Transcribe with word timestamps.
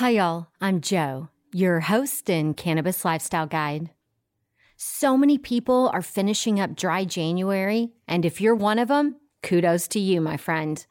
Hi, 0.00 0.08
y'all. 0.08 0.46
I'm 0.62 0.80
Joe, 0.80 1.28
your 1.52 1.80
host 1.80 2.30
and 2.30 2.56
cannabis 2.56 3.04
lifestyle 3.04 3.46
guide. 3.46 3.90
So 4.78 5.14
many 5.14 5.36
people 5.36 5.90
are 5.92 6.00
finishing 6.00 6.58
up 6.58 6.74
dry 6.74 7.04
January, 7.04 7.90
and 8.08 8.24
if 8.24 8.40
you're 8.40 8.54
one 8.54 8.78
of 8.78 8.88
them, 8.88 9.16
kudos 9.42 9.86
to 9.88 10.00
you, 10.00 10.22
my 10.22 10.38
friend. 10.38 10.86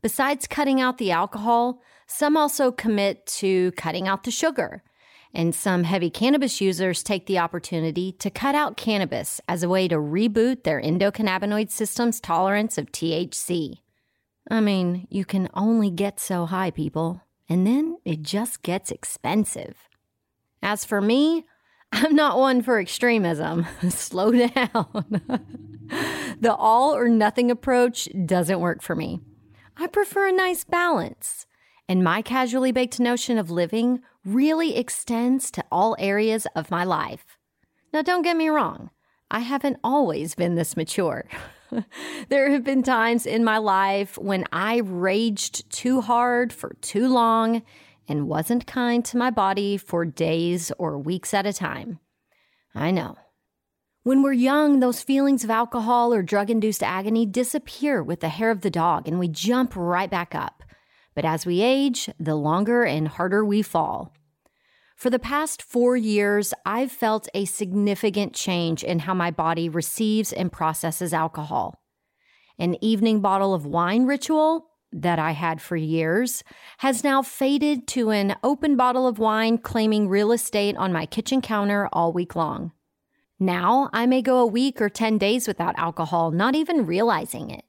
Besides 0.00 0.46
cutting 0.46 0.80
out 0.80 0.96
the 0.96 1.10
alcohol, 1.10 1.82
some 2.06 2.34
also 2.34 2.72
commit 2.72 3.26
to 3.40 3.72
cutting 3.72 4.08
out 4.08 4.24
the 4.24 4.30
sugar. 4.30 4.82
And 5.34 5.54
some 5.54 5.84
heavy 5.84 6.08
cannabis 6.08 6.58
users 6.58 7.02
take 7.02 7.26
the 7.26 7.38
opportunity 7.38 8.10
to 8.12 8.30
cut 8.30 8.54
out 8.54 8.78
cannabis 8.78 9.38
as 9.46 9.64
a 9.64 9.68
way 9.68 9.86
to 9.86 9.96
reboot 9.96 10.64
their 10.64 10.80
endocannabinoid 10.80 11.70
system's 11.70 12.22
tolerance 12.22 12.78
of 12.78 12.90
THC. 12.90 13.80
I 14.50 14.62
mean, 14.62 15.06
you 15.10 15.26
can 15.26 15.50
only 15.52 15.90
get 15.90 16.18
so 16.18 16.46
high, 16.46 16.70
people, 16.70 17.20
and 17.48 17.66
then 17.66 17.98
it 18.04 18.22
just 18.22 18.62
gets 18.62 18.90
expensive. 18.90 19.88
As 20.62 20.84
for 20.84 21.00
me, 21.00 21.44
I'm 21.92 22.14
not 22.14 22.38
one 22.38 22.62
for 22.62 22.80
extremism. 22.80 23.66
Slow 23.88 24.32
down. 24.32 25.20
the 26.40 26.54
all 26.56 26.94
or 26.94 27.08
nothing 27.08 27.50
approach 27.50 28.08
doesn't 28.24 28.60
work 28.60 28.82
for 28.82 28.96
me. 28.96 29.20
I 29.76 29.86
prefer 29.86 30.28
a 30.28 30.32
nice 30.32 30.64
balance. 30.64 31.46
And 31.88 32.02
my 32.02 32.20
casually 32.22 32.72
baked 32.72 32.98
notion 32.98 33.38
of 33.38 33.50
living 33.50 34.00
really 34.24 34.76
extends 34.76 35.52
to 35.52 35.64
all 35.70 35.94
areas 36.00 36.46
of 36.56 36.70
my 36.70 36.82
life. 36.82 37.38
Now, 37.92 38.02
don't 38.02 38.22
get 38.22 38.36
me 38.36 38.48
wrong, 38.48 38.90
I 39.30 39.40
haven't 39.40 39.78
always 39.84 40.34
been 40.34 40.56
this 40.56 40.76
mature. 40.76 41.26
there 42.28 42.50
have 42.50 42.64
been 42.64 42.82
times 42.82 43.26
in 43.26 43.44
my 43.44 43.58
life 43.58 44.18
when 44.18 44.44
I 44.52 44.78
raged 44.78 45.70
too 45.70 46.00
hard 46.00 46.52
for 46.52 46.76
too 46.80 47.08
long 47.08 47.62
and 48.08 48.28
wasn't 48.28 48.66
kind 48.66 49.04
to 49.06 49.16
my 49.16 49.30
body 49.30 49.76
for 49.76 50.04
days 50.04 50.72
or 50.78 50.98
weeks 50.98 51.34
at 51.34 51.46
a 51.46 51.52
time. 51.52 51.98
I 52.74 52.90
know. 52.90 53.16
When 54.02 54.22
we're 54.22 54.32
young, 54.32 54.78
those 54.78 55.02
feelings 55.02 55.42
of 55.42 55.50
alcohol 55.50 56.14
or 56.14 56.22
drug 56.22 56.48
induced 56.48 56.82
agony 56.82 57.26
disappear 57.26 58.02
with 58.02 58.20
the 58.20 58.28
hair 58.28 58.50
of 58.50 58.60
the 58.60 58.70
dog 58.70 59.08
and 59.08 59.18
we 59.18 59.26
jump 59.26 59.72
right 59.74 60.10
back 60.10 60.34
up. 60.34 60.62
But 61.14 61.24
as 61.24 61.44
we 61.44 61.60
age, 61.60 62.08
the 62.20 62.36
longer 62.36 62.84
and 62.84 63.08
harder 63.08 63.44
we 63.44 63.62
fall. 63.62 64.12
For 64.96 65.10
the 65.10 65.18
past 65.18 65.62
four 65.62 65.94
years, 65.94 66.54
I've 66.64 66.90
felt 66.90 67.28
a 67.34 67.44
significant 67.44 68.32
change 68.32 68.82
in 68.82 69.00
how 69.00 69.12
my 69.12 69.30
body 69.30 69.68
receives 69.68 70.32
and 70.32 70.50
processes 70.50 71.12
alcohol. 71.12 71.82
An 72.58 72.82
evening 72.82 73.20
bottle 73.20 73.52
of 73.52 73.66
wine 73.66 74.06
ritual 74.06 74.70
that 74.90 75.18
I 75.18 75.32
had 75.32 75.60
for 75.60 75.76
years 75.76 76.42
has 76.78 77.04
now 77.04 77.20
faded 77.20 77.86
to 77.88 78.08
an 78.08 78.36
open 78.42 78.74
bottle 78.74 79.06
of 79.06 79.18
wine 79.18 79.58
claiming 79.58 80.08
real 80.08 80.32
estate 80.32 80.78
on 80.78 80.94
my 80.94 81.04
kitchen 81.04 81.42
counter 81.42 81.90
all 81.92 82.14
week 82.14 82.34
long. 82.34 82.72
Now 83.38 83.90
I 83.92 84.06
may 84.06 84.22
go 84.22 84.38
a 84.38 84.46
week 84.46 84.80
or 84.80 84.88
10 84.88 85.18
days 85.18 85.46
without 85.46 85.78
alcohol, 85.78 86.30
not 86.30 86.54
even 86.54 86.86
realizing 86.86 87.50
it. 87.50 87.66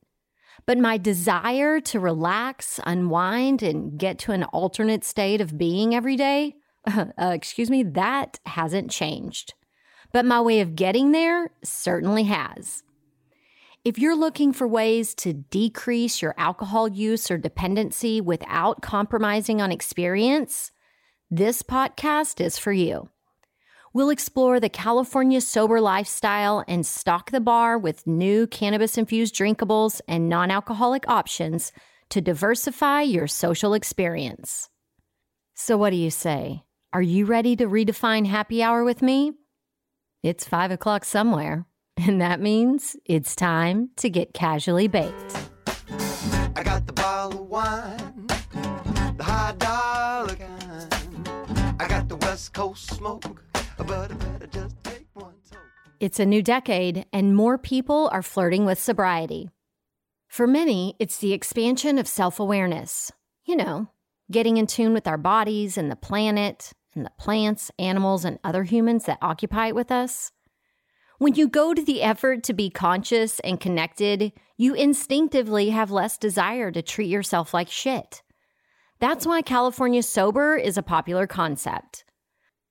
But 0.66 0.78
my 0.78 0.98
desire 0.98 1.82
to 1.82 2.00
relax, 2.00 2.80
unwind, 2.86 3.62
and 3.64 4.00
get 4.00 4.18
to 4.20 4.32
an 4.32 4.46
alternate 4.46 5.04
state 5.04 5.42
of 5.42 5.58
being 5.58 5.94
every 5.94 6.16
day, 6.16 6.56
uh, 7.22 7.32
excuse 7.34 7.70
me, 7.70 7.84
that 7.84 8.40
hasn't 8.46 8.90
changed. 8.90 9.54
But 10.14 10.26
my 10.26 10.42
way 10.42 10.62
of 10.62 10.76
getting 10.76 11.12
there 11.12 11.52
certainly 11.64 12.24
has. 12.24 12.84
If 13.84 14.00
you're 14.00 14.16
looking 14.16 14.54
for 14.54 14.68
ways 14.68 15.14
to 15.16 15.34
decrease 15.34 16.22
your 16.22 16.34
alcohol 16.38 16.88
use 16.88 17.30
or 17.30 17.38
dependency 17.38 18.20
without 18.20 18.82
compromising 18.82 19.62
on 19.62 19.72
experience, 19.72 20.72
this 21.30 21.62
podcast 21.62 22.42
is 22.42 22.58
for 22.58 22.74
you. 22.74 23.10
We'll 23.94 24.10
explore 24.10 24.60
the 24.60 24.70
California 24.70 25.42
sober 25.42 25.82
lifestyle 25.82 26.64
and 26.68 26.86
stock 26.86 27.32
the 27.32 27.40
bar 27.40 27.78
with 27.78 28.06
new 28.06 28.46
cannabis 28.48 28.98
infused 28.98 29.36
drinkables 29.36 30.02
and 30.08 30.30
non 30.30 30.52
alcoholic 30.52 31.08
options 31.08 31.72
to 32.10 32.22
diversify 32.22 33.02
your 33.02 33.28
social 33.28 33.74
experience. 33.74 34.70
So, 35.56 35.78
what 35.78 35.90
do 35.90 35.96
you 35.96 36.12
say? 36.12 36.64
Are 36.94 37.02
you 37.02 37.26
ready 37.26 37.58
to 37.58 37.66
redefine 37.66 38.26
happy 38.26 38.64
hour 38.64 38.86
with 38.86 39.02
me? 39.02 39.34
It's 40.24 40.48
five 40.48 40.72
o'clock 40.72 41.04
somewhere, 41.04 41.66
and 41.98 42.22
that 42.22 42.40
means 42.40 42.96
it's 43.06 43.36
time 43.36 43.90
to 43.98 44.10
get 44.10 44.34
casually 44.34 44.88
baked. 44.88 45.38
I 46.56 46.64
got 46.64 46.88
the 46.88 46.94
bottle 46.94 47.42
of 47.42 47.48
wine, 47.50 48.28
the 49.18 49.24
high 49.24 49.54
dollar 49.58 50.36
kind. 50.36 51.30
I 51.78 51.88
got 51.90 52.08
the 52.08 52.16
West 52.16 52.54
Coast 52.54 52.90
smoke, 52.96 53.44
but 53.78 54.10
I 54.10 54.14
better 54.14 54.48
just 54.48 54.82
take 54.86 55.08
one 55.14 55.34
toke. 55.52 55.60
It's 56.00 56.22
a 56.22 56.26
new 56.26 56.42
decade, 56.42 57.06
and 57.12 57.36
more 57.36 57.58
people 57.58 58.10
are 58.14 58.24
flirting 58.24 58.66
with 58.66 58.80
sobriety. 58.80 59.50
For 60.30 60.48
many, 60.48 60.96
it's 61.00 61.18
the 61.18 61.34
expansion 61.34 61.98
of 62.00 62.08
self 62.08 62.40
awareness. 62.40 63.12
You 63.44 63.58
know, 63.58 63.90
getting 64.32 64.58
in 64.58 64.68
tune 64.68 64.94
with 64.94 65.08
our 65.08 65.18
bodies 65.18 65.78
and 65.78 65.92
the 65.92 65.96
planet, 65.96 66.74
and 66.96 67.06
the 67.06 67.12
plants, 67.18 67.72
animals, 67.80 68.26
and 68.26 68.40
other 68.44 68.64
humans 68.64 69.06
that 69.06 69.20
occupy 69.22 69.68
it 69.68 69.76
with 69.76 69.92
us. 69.92 70.32
When 71.20 71.36
you 71.36 71.48
go 71.48 71.74
to 71.74 71.84
the 71.84 72.02
effort 72.04 72.44
to 72.44 72.54
be 72.54 72.70
conscious 72.70 73.40
and 73.40 73.60
connected, 73.60 74.34
you 74.58 74.74
instinctively 74.74 75.70
have 75.70 75.90
less 75.90 76.18
desire 76.18 76.72
to 76.72 76.82
treat 76.82 77.10
yourself 77.10 77.54
like 77.54 77.70
shit. 77.70 78.22
That's 79.00 79.26
why 79.26 79.42
California 79.42 80.04
Sober 80.04 80.56
is 80.56 80.78
a 80.78 80.84
popular 80.84 81.26
concept. 81.26 82.04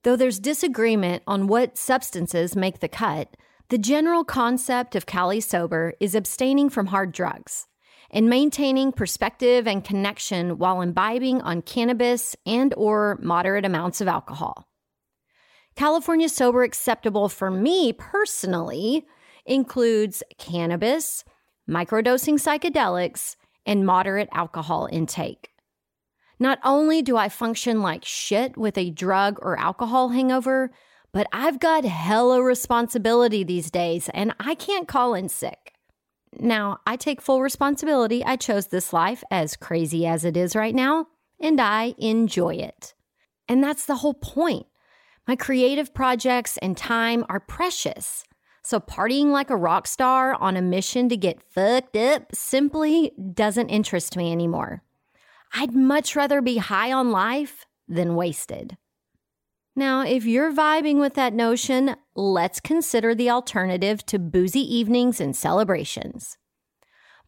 Though 0.02 0.16
there's 0.16 0.38
disagreement 0.38 1.22
on 1.26 1.48
what 1.48 1.78
substances 1.78 2.54
make 2.54 2.80
the 2.80 2.88
cut, 2.88 3.36
the 3.68 3.78
general 3.78 4.24
concept 4.24 4.94
of 4.94 5.06
Cali 5.06 5.40
Sober 5.40 5.94
is 5.98 6.14
abstaining 6.14 6.68
from 6.70 6.86
hard 6.86 7.10
drugs 7.10 7.66
and 8.10 8.28
maintaining 8.28 8.92
perspective 8.92 9.66
and 9.66 9.84
connection 9.84 10.58
while 10.58 10.80
imbibing 10.80 11.40
on 11.42 11.62
cannabis 11.62 12.36
and 12.46 12.72
or 12.76 13.18
moderate 13.22 13.64
amounts 13.64 14.00
of 14.00 14.08
alcohol. 14.08 14.68
California 15.74 16.28
Sober 16.28 16.62
acceptable 16.62 17.28
for 17.28 17.50
me 17.50 17.92
personally 17.92 19.04
includes 19.44 20.22
cannabis, 20.38 21.24
microdosing 21.68 22.34
psychedelics, 22.34 23.36
and 23.66 23.84
moderate 23.84 24.28
alcohol 24.32 24.88
intake. 24.90 25.50
Not 26.38 26.58
only 26.64 27.02
do 27.02 27.16
I 27.16 27.28
function 27.28 27.82
like 27.82 28.04
shit 28.04 28.56
with 28.56 28.76
a 28.78 28.90
drug 28.90 29.38
or 29.42 29.58
alcohol 29.58 30.10
hangover, 30.10 30.70
but 31.12 31.26
I've 31.32 31.58
got 31.58 31.84
hella 31.84 32.42
responsibility 32.42 33.42
these 33.42 33.70
days 33.70 34.10
and 34.12 34.34
I 34.38 34.54
can't 34.54 34.86
call 34.86 35.14
in 35.14 35.28
sick. 35.28 35.72
Now, 36.40 36.78
I 36.86 36.96
take 36.96 37.20
full 37.20 37.42
responsibility. 37.42 38.24
I 38.24 38.36
chose 38.36 38.68
this 38.68 38.92
life 38.92 39.22
as 39.30 39.56
crazy 39.56 40.06
as 40.06 40.24
it 40.24 40.36
is 40.36 40.56
right 40.56 40.74
now, 40.74 41.06
and 41.40 41.60
I 41.60 41.94
enjoy 41.98 42.54
it. 42.56 42.94
And 43.48 43.62
that's 43.62 43.86
the 43.86 43.96
whole 43.96 44.14
point. 44.14 44.66
My 45.26 45.36
creative 45.36 45.94
projects 45.94 46.56
and 46.58 46.76
time 46.76 47.24
are 47.28 47.40
precious. 47.40 48.24
So, 48.62 48.80
partying 48.80 49.26
like 49.26 49.50
a 49.50 49.56
rock 49.56 49.86
star 49.86 50.34
on 50.34 50.56
a 50.56 50.62
mission 50.62 51.08
to 51.08 51.16
get 51.16 51.42
fucked 51.42 51.96
up 51.96 52.34
simply 52.34 53.12
doesn't 53.32 53.68
interest 53.68 54.16
me 54.16 54.32
anymore. 54.32 54.82
I'd 55.52 55.74
much 55.74 56.16
rather 56.16 56.42
be 56.42 56.58
high 56.58 56.92
on 56.92 57.10
life 57.10 57.66
than 57.88 58.16
wasted. 58.16 58.76
Now, 59.76 60.00
if 60.00 60.24
you're 60.24 60.52
vibing 60.52 60.98
with 61.00 61.14
that 61.14 61.34
notion, 61.34 61.96
let's 62.14 62.60
consider 62.60 63.14
the 63.14 63.30
alternative 63.30 64.04
to 64.06 64.18
boozy 64.18 64.60
evenings 64.60 65.20
and 65.20 65.36
celebrations. 65.36 66.38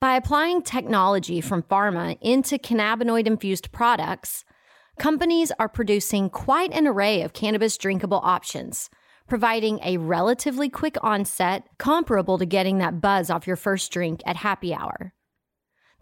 By 0.01 0.17
applying 0.17 0.63
technology 0.63 1.41
from 1.41 1.63
pharma 1.63 2.17
into 2.23 2.57
cannabinoid 2.57 3.27
infused 3.27 3.71
products, 3.71 4.45
companies 4.99 5.53
are 5.59 5.69
producing 5.69 6.31
quite 6.31 6.73
an 6.73 6.87
array 6.87 7.23
of 7.23 7.35
cannabis 7.35 7.77
drinkable 7.77 8.21
options 8.23 8.89
providing 9.29 9.79
a 9.85 9.99
relatively 9.99 10.69
quick 10.69 10.97
onset 11.03 11.69
comparable 11.79 12.39
to 12.39 12.47
getting 12.47 12.79
that 12.79 13.01
buzz 13.01 13.31
off 13.31 13.47
your 13.47 13.57
first 13.57 13.93
drink 13.93 14.23
at 14.27 14.37
happy 14.37 14.75
hour. 14.75 15.13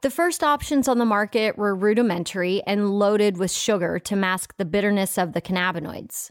The 0.02 0.10
first 0.10 0.44
options 0.44 0.86
on 0.88 0.98
the 0.98 1.04
market 1.04 1.58
were 1.58 1.74
rudimentary 1.74 2.62
and 2.66 2.98
loaded 2.98 3.36
with 3.36 3.50
sugar 3.50 3.98
to 4.00 4.14
mask 4.14 4.54
the 4.56 4.64
bitterness 4.64 5.18
of 5.18 5.32
the 5.32 5.42
cannabinoids. 5.42 6.30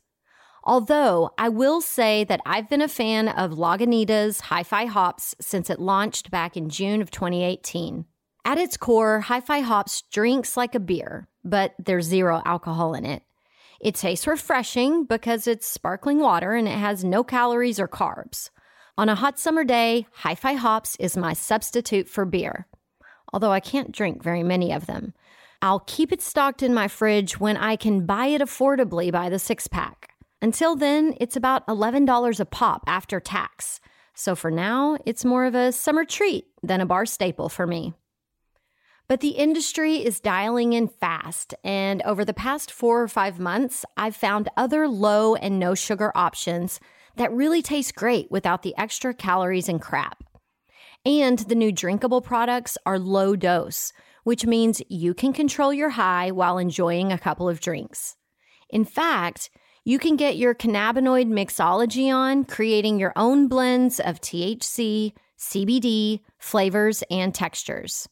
Although 0.67 1.29
I 1.37 1.49
will 1.49 1.79
say 1.79 2.23
that 2.23 2.41
I've 2.43 2.67
been 2.67 2.81
a 2.81 2.87
fan 2.87 3.27
of 3.27 3.51
Lagunitas 3.51 4.41
Hi 4.41 4.63
Fi 4.63 4.85
Hops 4.85 5.35
since 5.39 5.69
it 5.69 5.79
launched 5.79 6.31
back 6.31 6.57
in 6.57 6.69
June 6.69 7.03
of 7.03 7.11
2018. 7.11 8.05
At 8.43 8.57
its 8.57 8.75
core, 8.75 9.19
Hi 9.21 9.41
Fi 9.41 9.59
Hops 9.59 10.01
drinks 10.11 10.57
like 10.57 10.73
a 10.73 10.79
beer, 10.79 11.27
but 11.43 11.75
there's 11.77 12.05
zero 12.05 12.41
alcohol 12.45 12.95
in 12.95 13.05
it. 13.05 13.21
It 13.79 13.93
tastes 13.93 14.25
refreshing 14.25 15.05
because 15.05 15.45
it's 15.45 15.67
sparkling 15.67 16.19
water 16.19 16.53
and 16.53 16.67
it 16.67 16.79
has 16.79 17.03
no 17.03 17.23
calories 17.23 17.79
or 17.79 17.87
carbs. 17.87 18.49
On 18.97 19.07
a 19.07 19.15
hot 19.15 19.37
summer 19.37 19.63
day, 19.63 20.07
Hi 20.13 20.33
Fi 20.33 20.53
Hops 20.53 20.95
is 20.99 21.15
my 21.15 21.33
substitute 21.33 22.09
for 22.09 22.25
beer, 22.25 22.65
although 23.31 23.51
I 23.51 23.59
can't 23.59 23.91
drink 23.91 24.23
very 24.23 24.41
many 24.41 24.73
of 24.73 24.87
them. 24.87 25.13
I'll 25.61 25.81
keep 25.81 26.11
it 26.11 26.23
stocked 26.23 26.63
in 26.63 26.73
my 26.73 26.87
fridge 26.87 27.39
when 27.39 27.55
I 27.55 27.75
can 27.75 28.07
buy 28.07 28.27
it 28.27 28.41
affordably 28.41 29.11
by 29.11 29.29
the 29.29 29.37
six 29.37 29.67
pack. 29.67 30.04
Until 30.45 30.75
then, 30.75 31.15
it's 31.19 31.35
about 31.35 31.65
$11 31.65 32.39
a 32.39 32.45
pop 32.45 32.83
after 32.85 33.19
tax. 33.19 33.79
So 34.13 34.35
for 34.35 34.51
now, 34.51 34.95
it's 35.03 35.25
more 35.25 35.45
of 35.45 35.55
a 35.55 35.71
summer 35.71 36.05
treat 36.05 36.45
than 36.61 36.81
a 36.81 36.85
bar 36.85 37.07
staple 37.07 37.49
for 37.49 37.65
me. 37.65 37.95
But 39.07 39.21
the 39.21 39.29
industry 39.29 40.05
is 40.05 40.19
dialing 40.19 40.73
in 40.73 40.87
fast, 40.87 41.55
and 41.63 42.03
over 42.03 42.23
the 42.23 42.31
past 42.31 42.71
four 42.71 43.01
or 43.01 43.07
five 43.07 43.39
months, 43.39 43.85
I've 43.97 44.15
found 44.15 44.49
other 44.55 44.87
low 44.87 45.33
and 45.33 45.57
no 45.57 45.73
sugar 45.73 46.11
options 46.13 46.79
that 47.15 47.33
really 47.33 47.63
taste 47.63 47.95
great 47.95 48.29
without 48.29 48.61
the 48.61 48.77
extra 48.77 49.15
calories 49.15 49.67
and 49.67 49.81
crap. 49.81 50.23
And 51.07 51.39
the 51.39 51.55
new 51.55 51.71
drinkable 51.71 52.21
products 52.21 52.77
are 52.85 52.99
low 52.99 53.35
dose, 53.35 53.91
which 54.25 54.45
means 54.45 54.79
you 54.89 55.15
can 55.15 55.33
control 55.33 55.73
your 55.73 55.89
high 55.89 56.29
while 56.29 56.59
enjoying 56.59 57.11
a 57.11 57.17
couple 57.17 57.49
of 57.49 57.61
drinks. 57.61 58.15
In 58.69 58.85
fact, 58.85 59.49
you 59.85 59.99
can 59.99 60.15
get 60.15 60.35
your 60.35 60.55
cannabinoid 60.55 61.27
mixology 61.27 62.11
on, 62.11 62.43
creating 62.43 62.99
your 62.99 63.13
own 63.15 63.47
blends 63.47 63.99
of 63.99 64.19
THC, 64.19 65.13
CBD, 65.37 66.21
flavors, 66.39 67.03
and 67.11 67.33
textures. 67.33 68.09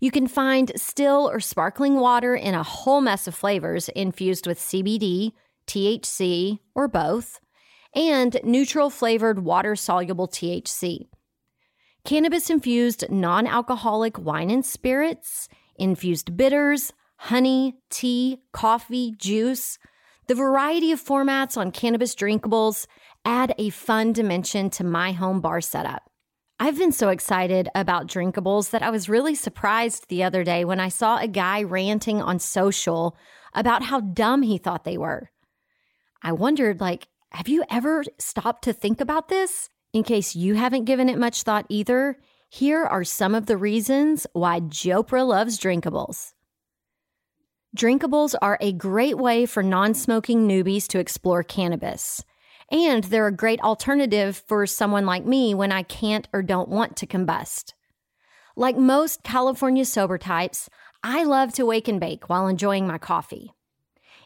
You 0.00 0.10
can 0.10 0.26
find 0.26 0.72
still 0.76 1.30
or 1.30 1.40
sparkling 1.40 1.96
water 1.96 2.34
in 2.34 2.54
a 2.54 2.62
whole 2.62 3.02
mess 3.02 3.26
of 3.26 3.34
flavors 3.34 3.90
infused 3.90 4.46
with 4.46 4.58
CBD, 4.58 5.32
THC, 5.66 6.58
or 6.74 6.88
both, 6.88 7.38
and 7.94 8.38
neutral 8.42 8.88
flavored 8.88 9.44
water 9.44 9.76
soluble 9.76 10.26
THC. 10.26 11.06
Cannabis 12.04 12.48
infused 12.48 13.10
non 13.10 13.46
alcoholic 13.46 14.18
wine 14.18 14.50
and 14.50 14.64
spirits, 14.64 15.48
infused 15.76 16.36
bitters, 16.36 16.92
honey, 17.16 17.76
tea, 17.90 18.38
coffee, 18.52 19.14
juice. 19.18 19.78
The 20.26 20.34
variety 20.34 20.90
of 20.90 21.04
formats 21.04 21.56
on 21.58 21.70
cannabis 21.70 22.14
drinkables 22.14 22.86
add 23.26 23.54
a 23.58 23.68
fun 23.68 24.14
dimension 24.14 24.70
to 24.70 24.84
my 24.84 25.12
home 25.12 25.42
bar 25.42 25.60
setup. 25.60 26.10
I've 26.58 26.78
been 26.78 26.92
so 26.92 27.10
excited 27.10 27.68
about 27.74 28.06
drinkables 28.06 28.70
that 28.70 28.82
I 28.82 28.88
was 28.88 29.08
really 29.08 29.34
surprised 29.34 30.08
the 30.08 30.22
other 30.22 30.44
day 30.44 30.64
when 30.64 30.80
I 30.80 30.88
saw 30.88 31.18
a 31.18 31.28
guy 31.28 31.62
ranting 31.62 32.22
on 32.22 32.38
social 32.38 33.16
about 33.52 33.82
how 33.82 34.00
dumb 34.00 34.42
he 34.42 34.56
thought 34.56 34.84
they 34.84 34.96
were. 34.96 35.30
I 36.22 36.32
wondered 36.32 36.80
like, 36.80 37.08
have 37.32 37.48
you 37.48 37.64
ever 37.68 38.04
stopped 38.18 38.64
to 38.64 38.72
think 38.72 39.00
about 39.00 39.28
this? 39.28 39.68
In 39.92 40.04
case 40.04 40.34
you 40.34 40.54
haven't 40.54 40.84
given 40.84 41.08
it 41.08 41.18
much 41.18 41.42
thought 41.42 41.66
either, 41.68 42.16
here 42.48 42.84
are 42.84 43.04
some 43.04 43.34
of 43.34 43.46
the 43.46 43.56
reasons 43.56 44.26
why 44.32 44.60
Jopra 44.60 45.26
loves 45.26 45.58
drinkables. 45.58 46.33
Drinkables 47.76 48.36
are 48.40 48.56
a 48.60 48.72
great 48.72 49.18
way 49.18 49.46
for 49.46 49.60
non 49.60 49.94
smoking 49.94 50.46
newbies 50.46 50.86
to 50.88 51.00
explore 51.00 51.42
cannabis. 51.42 52.22
And 52.70 53.02
they're 53.04 53.26
a 53.26 53.32
great 53.32 53.60
alternative 53.62 54.44
for 54.46 54.64
someone 54.64 55.06
like 55.06 55.26
me 55.26 55.54
when 55.54 55.72
I 55.72 55.82
can't 55.82 56.28
or 56.32 56.40
don't 56.40 56.68
want 56.68 56.96
to 56.98 57.06
combust. 57.06 57.72
Like 58.54 58.76
most 58.76 59.24
California 59.24 59.84
sober 59.84 60.18
types, 60.18 60.70
I 61.02 61.24
love 61.24 61.52
to 61.54 61.66
wake 61.66 61.88
and 61.88 61.98
bake 61.98 62.28
while 62.28 62.46
enjoying 62.46 62.86
my 62.86 62.98
coffee. 62.98 63.52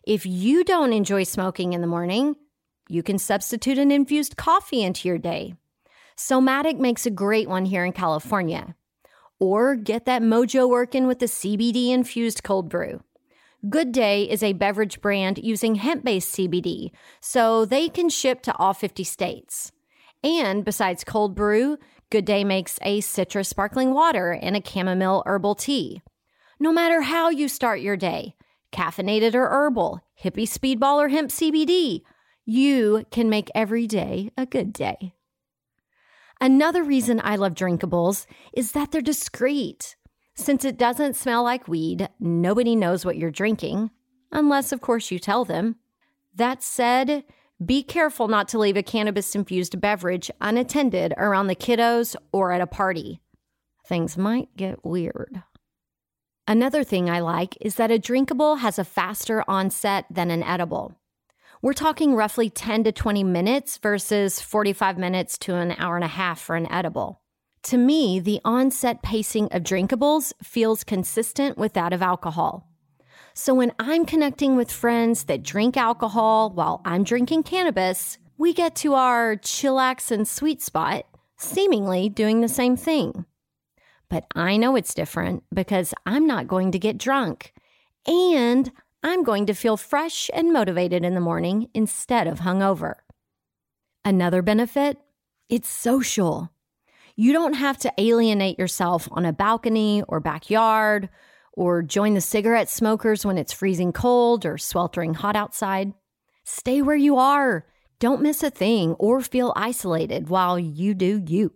If 0.06 0.26
you 0.26 0.62
don't 0.62 0.92
enjoy 0.92 1.22
smoking 1.22 1.72
in 1.72 1.80
the 1.80 1.86
morning, 1.86 2.36
you 2.90 3.02
can 3.02 3.18
substitute 3.18 3.78
an 3.78 3.90
infused 3.90 4.36
coffee 4.36 4.82
into 4.82 5.08
your 5.08 5.18
day. 5.18 5.54
Somatic 6.16 6.78
makes 6.78 7.06
a 7.06 7.10
great 7.10 7.48
one 7.48 7.64
here 7.64 7.84
in 7.86 7.92
California. 7.92 8.74
Or 9.40 9.74
get 9.74 10.04
that 10.04 10.20
mojo 10.20 10.68
working 10.68 11.06
with 11.06 11.18
the 11.18 11.26
CBD 11.26 11.90
infused 11.90 12.42
cold 12.42 12.68
brew. 12.68 13.00
Good 13.66 13.90
Day 13.90 14.22
is 14.22 14.44
a 14.44 14.52
beverage 14.52 15.00
brand 15.00 15.38
using 15.38 15.74
hemp 15.74 16.04
based 16.04 16.32
CBD, 16.32 16.92
so 17.20 17.64
they 17.64 17.88
can 17.88 18.08
ship 18.08 18.40
to 18.42 18.56
all 18.56 18.72
50 18.72 19.02
states. 19.02 19.72
And 20.22 20.64
besides 20.64 21.02
cold 21.02 21.34
brew, 21.34 21.76
Good 22.08 22.24
Day 22.24 22.44
makes 22.44 22.78
a 22.82 23.00
citrus 23.00 23.48
sparkling 23.48 23.92
water 23.92 24.30
and 24.30 24.56
a 24.56 24.62
chamomile 24.64 25.24
herbal 25.26 25.56
tea. 25.56 26.02
No 26.60 26.72
matter 26.72 27.02
how 27.02 27.30
you 27.30 27.48
start 27.48 27.80
your 27.80 27.96
day, 27.96 28.36
caffeinated 28.72 29.34
or 29.34 29.48
herbal, 29.48 30.02
hippie 30.22 30.48
speedball 30.48 30.98
or 30.98 31.08
hemp 31.08 31.30
CBD, 31.30 32.02
you 32.44 33.06
can 33.10 33.28
make 33.28 33.50
every 33.56 33.88
day 33.88 34.30
a 34.36 34.46
good 34.46 34.72
day. 34.72 35.14
Another 36.40 36.84
reason 36.84 37.20
I 37.24 37.34
love 37.34 37.54
drinkables 37.54 38.24
is 38.52 38.70
that 38.72 38.92
they're 38.92 39.02
discreet. 39.02 39.96
Since 40.38 40.64
it 40.64 40.78
doesn't 40.78 41.16
smell 41.16 41.42
like 41.42 41.66
weed, 41.66 42.08
nobody 42.20 42.76
knows 42.76 43.04
what 43.04 43.16
you're 43.16 43.30
drinking, 43.30 43.90
unless, 44.30 44.70
of 44.70 44.80
course, 44.80 45.10
you 45.10 45.18
tell 45.18 45.44
them. 45.44 45.76
That 46.32 46.62
said, 46.62 47.24
be 47.62 47.82
careful 47.82 48.28
not 48.28 48.46
to 48.50 48.58
leave 48.58 48.76
a 48.76 48.82
cannabis 48.84 49.34
infused 49.34 49.80
beverage 49.80 50.30
unattended 50.40 51.12
around 51.16 51.48
the 51.48 51.56
kiddos 51.56 52.14
or 52.30 52.52
at 52.52 52.60
a 52.60 52.68
party. 52.68 53.20
Things 53.84 54.16
might 54.16 54.56
get 54.56 54.84
weird. 54.84 55.42
Another 56.46 56.84
thing 56.84 57.10
I 57.10 57.18
like 57.18 57.58
is 57.60 57.74
that 57.74 57.90
a 57.90 57.98
drinkable 57.98 58.56
has 58.56 58.78
a 58.78 58.84
faster 58.84 59.42
onset 59.48 60.06
than 60.08 60.30
an 60.30 60.44
edible. 60.44 60.94
We're 61.62 61.72
talking 61.72 62.14
roughly 62.14 62.48
10 62.48 62.84
to 62.84 62.92
20 62.92 63.24
minutes 63.24 63.76
versus 63.78 64.40
45 64.40 64.98
minutes 64.98 65.36
to 65.38 65.56
an 65.56 65.74
hour 65.78 65.96
and 65.96 66.04
a 66.04 66.08
half 66.08 66.40
for 66.40 66.54
an 66.54 66.70
edible. 66.70 67.22
To 67.64 67.76
me, 67.76 68.20
the 68.20 68.40
onset 68.44 69.02
pacing 69.02 69.48
of 69.52 69.62
drinkables 69.62 70.32
feels 70.42 70.84
consistent 70.84 71.58
with 71.58 71.72
that 71.74 71.92
of 71.92 72.02
alcohol. 72.02 72.68
So 73.34 73.54
when 73.54 73.72
I'm 73.78 74.04
connecting 74.04 74.56
with 74.56 74.70
friends 74.70 75.24
that 75.24 75.42
drink 75.42 75.76
alcohol 75.76 76.50
while 76.50 76.80
I'm 76.84 77.04
drinking 77.04 77.44
cannabis, 77.44 78.18
we 78.36 78.52
get 78.52 78.74
to 78.76 78.94
our 78.94 79.36
chillax 79.36 80.10
and 80.10 80.26
sweet 80.26 80.62
spot, 80.62 81.04
seemingly 81.36 82.08
doing 82.08 82.40
the 82.40 82.48
same 82.48 82.76
thing. 82.76 83.24
But 84.08 84.24
I 84.34 84.56
know 84.56 84.76
it's 84.76 84.94
different 84.94 85.44
because 85.52 85.92
I'm 86.06 86.26
not 86.26 86.48
going 86.48 86.72
to 86.72 86.78
get 86.78 86.98
drunk. 86.98 87.52
And 88.06 88.72
I'm 89.02 89.22
going 89.22 89.46
to 89.46 89.54
feel 89.54 89.76
fresh 89.76 90.30
and 90.32 90.52
motivated 90.52 91.04
in 91.04 91.14
the 91.14 91.20
morning 91.20 91.68
instead 91.74 92.26
of 92.26 92.40
hungover. 92.40 92.94
Another 94.04 94.42
benefit 94.42 94.98
it's 95.48 95.68
social. 95.68 96.50
You 97.20 97.32
don't 97.32 97.54
have 97.54 97.78
to 97.78 97.92
alienate 97.98 98.60
yourself 98.60 99.08
on 99.10 99.24
a 99.24 99.32
balcony 99.32 100.04
or 100.06 100.20
backyard 100.20 101.08
or 101.52 101.82
join 101.82 102.14
the 102.14 102.20
cigarette 102.20 102.68
smokers 102.68 103.26
when 103.26 103.36
it's 103.36 103.52
freezing 103.52 103.92
cold 103.92 104.46
or 104.46 104.56
sweltering 104.56 105.14
hot 105.14 105.34
outside. 105.34 105.94
Stay 106.44 106.80
where 106.80 106.94
you 106.94 107.16
are. 107.16 107.66
Don't 107.98 108.22
miss 108.22 108.44
a 108.44 108.50
thing 108.50 108.92
or 109.00 109.20
feel 109.20 109.52
isolated 109.56 110.28
while 110.28 110.60
you 110.60 110.94
do 110.94 111.20
you. 111.26 111.54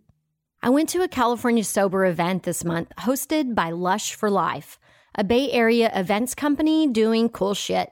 I 0.65 0.71
went 0.71 0.89
to 0.89 1.03
a 1.03 1.07
California 1.07 1.63
Sober 1.63 2.07
event 2.07 2.43
this 2.43 2.65
month 2.65 2.89
hosted 2.99 3.55
by 3.55 3.71
Lush 3.71 4.15
for 4.15 4.31
Life, 4.31 4.81
a 5.15 5.23
Bay 5.23 5.49
Area 5.53 5.93
events 5.95 6.35
company 6.35 6.89
doing 6.89 7.29
cool 7.29 7.55
shit. 7.55 7.89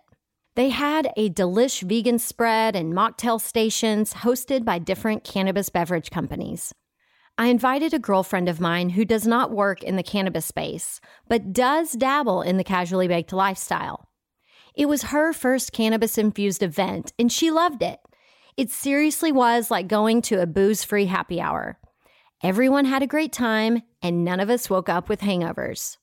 They 0.56 0.70
had 0.70 1.12
a 1.16 1.30
delish 1.30 1.82
vegan 1.82 2.18
spread 2.18 2.74
and 2.74 2.92
mocktail 2.92 3.40
stations 3.40 4.12
hosted 4.12 4.64
by 4.64 4.80
different 4.80 5.22
cannabis 5.22 5.68
beverage 5.68 6.10
companies. 6.10 6.72
I 7.40 7.46
invited 7.46 7.94
a 7.94 7.98
girlfriend 7.98 8.50
of 8.50 8.60
mine 8.60 8.90
who 8.90 9.06
does 9.06 9.26
not 9.26 9.50
work 9.50 9.82
in 9.82 9.96
the 9.96 10.02
cannabis 10.02 10.44
space, 10.44 11.00
but 11.26 11.54
does 11.54 11.92
dabble 11.92 12.42
in 12.42 12.58
the 12.58 12.64
casually 12.64 13.08
baked 13.08 13.32
lifestyle. 13.32 14.10
It 14.74 14.90
was 14.90 15.04
her 15.04 15.32
first 15.32 15.72
cannabis 15.72 16.18
infused 16.18 16.62
event, 16.62 17.14
and 17.18 17.32
she 17.32 17.50
loved 17.50 17.82
it. 17.82 17.98
It 18.58 18.70
seriously 18.70 19.32
was 19.32 19.70
like 19.70 19.88
going 19.88 20.20
to 20.20 20.42
a 20.42 20.46
booze 20.46 20.84
free 20.84 21.06
happy 21.06 21.40
hour. 21.40 21.78
Everyone 22.42 22.84
had 22.84 23.02
a 23.02 23.06
great 23.06 23.32
time, 23.32 23.84
and 24.02 24.22
none 24.22 24.40
of 24.40 24.50
us 24.50 24.68
woke 24.68 24.90
up 24.90 25.08
with 25.08 25.22
hangovers. 25.22 25.96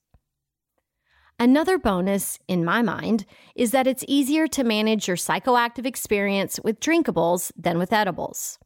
Another 1.40 1.78
bonus, 1.78 2.40
in 2.48 2.66
my 2.66 2.82
mind, 2.82 3.28
is 3.56 3.70
that 3.70 3.86
it's 3.86 4.04
easier 4.08 4.48
to 4.48 4.64
manage 4.64 5.08
your 5.08 5.18
psychoactive 5.18 5.86
experience 5.86 6.60
with 6.64 6.80
drinkables 6.80 7.52
than 7.56 7.78
with 7.78 7.94
edibles. 7.94 8.58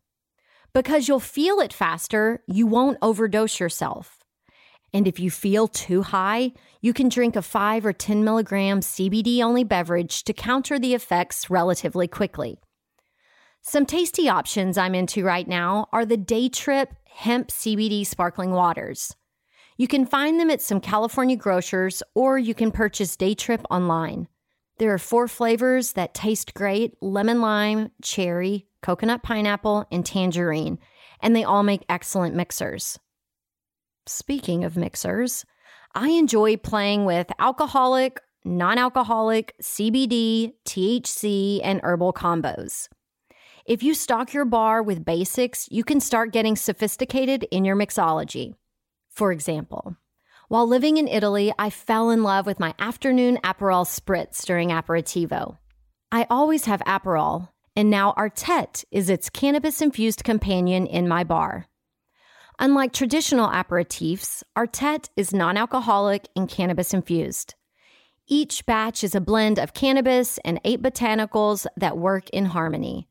Because 0.73 1.07
you'll 1.07 1.19
feel 1.19 1.59
it 1.59 1.73
faster, 1.73 2.43
you 2.47 2.65
won't 2.65 2.97
overdose 3.01 3.59
yourself. 3.59 4.19
And 4.93 5.07
if 5.07 5.19
you 5.19 5.31
feel 5.31 5.67
too 5.67 6.01
high, 6.01 6.51
you 6.81 6.93
can 6.93 7.09
drink 7.09 7.35
a 7.35 7.41
5 7.41 7.85
or 7.85 7.93
10 7.93 8.23
milligram 8.23 8.81
CBD 8.81 9.41
only 9.41 9.63
beverage 9.63 10.23
to 10.23 10.33
counter 10.33 10.79
the 10.79 10.93
effects 10.93 11.49
relatively 11.49 12.07
quickly. 12.07 12.59
Some 13.61 13.85
tasty 13.85 14.27
options 14.27 14.77
I'm 14.77 14.95
into 14.95 15.23
right 15.23 15.47
now 15.47 15.87
are 15.93 16.05
the 16.05 16.17
Day 16.17 16.49
Trip 16.49 16.93
hemp 17.05 17.49
CBD 17.49 18.05
sparkling 18.05 18.51
waters. 18.51 19.15
You 19.77 19.87
can 19.87 20.05
find 20.05 20.39
them 20.39 20.49
at 20.49 20.61
some 20.61 20.81
California 20.81 21.35
grocers 21.35 22.01
or 22.15 22.37
you 22.37 22.53
can 22.53 22.71
purchase 22.71 23.15
Day 23.15 23.35
Trip 23.35 23.61
online. 23.69 24.27
There 24.77 24.93
are 24.93 24.97
four 24.97 25.27
flavors 25.27 25.93
that 25.93 26.13
taste 26.13 26.53
great 26.53 26.95
lemon 27.01 27.41
lime, 27.41 27.91
cherry, 28.01 28.67
coconut 28.81 29.23
pineapple, 29.23 29.85
and 29.91 30.05
tangerine, 30.05 30.79
and 31.21 31.35
they 31.35 31.43
all 31.43 31.63
make 31.63 31.85
excellent 31.87 32.35
mixers. 32.35 32.99
Speaking 34.05 34.63
of 34.63 34.77
mixers, 34.77 35.45
I 35.93 36.09
enjoy 36.09 36.57
playing 36.57 37.05
with 37.05 37.31
alcoholic, 37.39 38.19
non 38.43 38.77
alcoholic, 38.77 39.53
CBD, 39.61 40.53
THC, 40.65 41.59
and 41.63 41.81
herbal 41.83 42.13
combos. 42.13 42.87
If 43.65 43.83
you 43.83 43.93
stock 43.93 44.33
your 44.33 44.45
bar 44.45 44.81
with 44.81 45.05
basics, 45.05 45.67
you 45.69 45.83
can 45.83 45.99
start 45.99 46.33
getting 46.33 46.55
sophisticated 46.55 47.45
in 47.51 47.63
your 47.63 47.75
mixology. 47.75 48.55
For 49.09 49.31
example, 49.31 49.95
while 50.47 50.67
living 50.67 50.97
in 50.97 51.07
Italy, 51.07 51.53
I 51.59 51.69
fell 51.69 52.09
in 52.09 52.23
love 52.23 52.45
with 52.45 52.59
my 52.59 52.73
afternoon 52.79 53.37
Aperol 53.43 53.85
spritz 53.85 54.45
during 54.45 54.69
aperitivo. 54.69 55.57
I 56.11 56.25
always 56.29 56.65
have 56.65 56.81
Aperol, 56.81 57.49
and 57.75 57.89
now 57.89 58.13
Artet 58.17 58.83
is 58.91 59.09
its 59.09 59.29
cannabis 59.29 59.81
infused 59.81 60.23
companion 60.23 60.85
in 60.85 61.07
my 61.07 61.23
bar. 61.23 61.67
Unlike 62.59 62.93
traditional 62.93 63.49
aperitifs, 63.49 64.43
Artet 64.55 65.09
is 65.15 65.33
non 65.33 65.57
alcoholic 65.57 66.27
and 66.35 66.49
cannabis 66.49 66.93
infused. 66.93 67.55
Each 68.27 68.65
batch 68.65 69.03
is 69.03 69.15
a 69.15 69.21
blend 69.21 69.59
of 69.59 69.73
cannabis 69.73 70.37
and 70.45 70.61
eight 70.63 70.81
botanicals 70.81 71.65
that 71.75 71.97
work 71.97 72.29
in 72.29 72.45
harmony. 72.45 73.07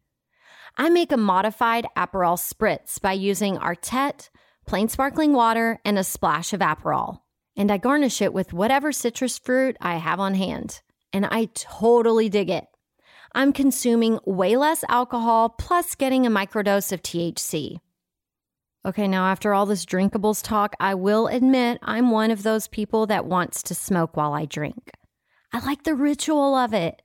I 0.79 0.88
make 0.88 1.12
a 1.12 1.17
modified 1.17 1.87
Aperol 1.97 2.38
spritz 2.38 3.00
by 3.00 3.12
using 3.12 3.57
Artet, 3.57 4.31
plain 4.67 4.88
sparkling 4.88 5.33
water, 5.33 5.81
and 5.85 5.99
a 5.99 6.05
splash 6.05 6.52
of 6.52 6.61
Aperol. 6.61 7.21
And 7.57 7.71
I 7.71 7.76
garnish 7.79 8.23
it 8.23 8.33
with 8.33 8.52
whatever 8.52 8.93
citrus 8.93 9.38
fruit 9.38 9.76
I 9.81 9.97
have 9.97 10.21
on 10.21 10.35
hand. 10.35 10.81
And 11.12 11.26
I 11.26 11.47
totally 11.55 12.29
dig 12.29 12.49
it. 12.49 12.67
I'm 13.33 13.53
consuming 13.53 14.19
way 14.25 14.57
less 14.57 14.85
alcohol 14.89 15.51
plus 15.51 15.95
getting 15.95 16.27
a 16.27 16.31
microdose 16.31 16.91
of 16.93 17.03
THC. 17.03 17.79
Okay, 18.85 19.07
now 19.07 19.27
after 19.27 19.53
all 19.53 19.67
this 19.67 19.85
drinkables 19.85 20.43
talk, 20.43 20.75
I 20.81 20.95
will 20.95 21.27
admit 21.27 21.79
I'm 21.83 22.11
one 22.11 22.31
of 22.31 22.43
those 22.43 22.67
people 22.67 23.07
that 23.07 23.27
wants 23.27 23.63
to 23.65 23.75
smoke 23.75 24.17
while 24.17 24.33
I 24.33 24.47
drink. 24.47 24.91
I 25.53 25.65
like 25.65 25.85
the 25.85 25.95
ritual 25.95 26.55
of 26.55 26.73
it. 26.73 27.03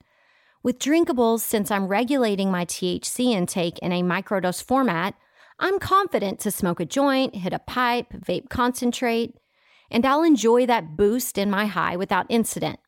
With 0.64 0.80
drinkables, 0.80 1.42
since 1.42 1.70
I'm 1.70 1.88
regulating 1.88 2.50
my 2.50 2.66
THC 2.66 3.34
intake 3.34 3.78
in 3.80 3.92
a 3.92 4.02
microdose 4.02 4.64
format, 4.64 5.14
I'm 5.60 5.80
confident 5.80 6.40
to 6.40 6.52
smoke 6.52 6.80
a 6.80 6.86
joint, 6.86 7.36
hit 7.36 7.54
a 7.54 7.60
pipe, 7.60 8.12
vape 8.14 8.50
concentrate, 8.50 9.36
and 9.92 10.06
I'll 10.06 10.24
enjoy 10.24 10.66
that 10.66 10.98
boost 10.98 11.38
in 11.38 11.52
my 11.52 11.68
high 11.68 11.96
without 11.96 12.26
incident. 12.30 12.80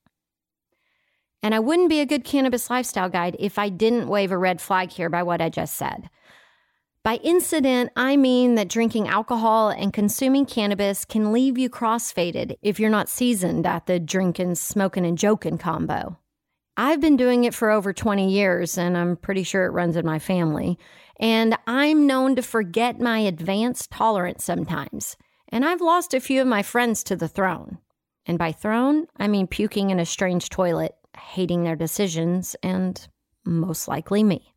And 1.44 1.54
I 1.54 1.60
wouldn't 1.60 1.90
be 1.90 2.00
a 2.00 2.06
good 2.06 2.24
cannabis 2.24 2.70
lifestyle 2.70 3.10
guide 3.10 3.36
if 3.40 3.60
I 3.60 3.70
didn't 3.70 4.08
wave 4.08 4.32
a 4.32 4.38
red 4.38 4.60
flag 4.60 4.92
here 4.92 5.10
by 5.10 5.24
what 5.24 5.42
I 5.42 5.50
just 5.50 5.76
said. 5.76 6.10
By 7.04 7.16
incident, 7.24 7.92
I 7.96 8.18
mean 8.18 8.56
that 8.56 8.68
drinking 8.68 9.08
alcohol 9.08 9.70
and 9.70 9.94
consuming 9.94 10.46
cannabis 10.46 11.06
can 11.06 11.32
leave 11.32 11.58
you 11.58 11.70
crossfaded 11.70 12.58
if 12.62 12.80
you're 12.80 12.90
not 12.90 13.08
seasoned 13.08 13.66
at 13.66 13.86
the 13.86 13.98
drinking, 13.98 14.56
smoking, 14.56 15.06
and 15.06 15.18
joking 15.18 15.58
combo. 15.58 16.18
I've 16.76 17.00
been 17.00 17.16
doing 17.16 17.46
it 17.46 17.56
for 17.56 17.72
over 17.72 17.94
20 17.94 18.30
years, 18.30 18.78
and 18.78 18.98
I'm 18.98 19.16
pretty 19.16 19.44
sure 19.44 19.66
it 19.66 19.72
runs 19.72 19.96
in 19.96 20.06
my 20.06 20.20
family. 20.20 20.78
And 21.20 21.58
I'm 21.66 22.06
known 22.06 22.36
to 22.36 22.42
forget 22.42 23.00
my 23.00 23.20
advanced 23.20 23.90
tolerance 23.90 24.44
sometimes. 24.44 25.16
And 25.50 25.66
I've 25.66 25.82
lost 25.82 26.14
a 26.14 26.20
few 26.20 26.42
of 26.42 26.48
my 26.48 26.62
friends 26.62 27.04
to 27.06 27.16
the 27.16 27.28
throne. 27.28 27.78
And 28.26 28.38
by 28.38 28.52
throne, 28.52 29.08
I 29.16 29.28
mean 29.28 29.48
puking 29.48 29.90
in 29.92 30.00
a 30.00 30.06
strange 30.06 30.50
toilet, 30.50 30.94
hating 31.18 31.64
their 31.64 31.76
decisions, 31.76 32.56
and 32.64 33.08
most 33.46 33.88
likely 33.88 34.24
me. 34.24 34.54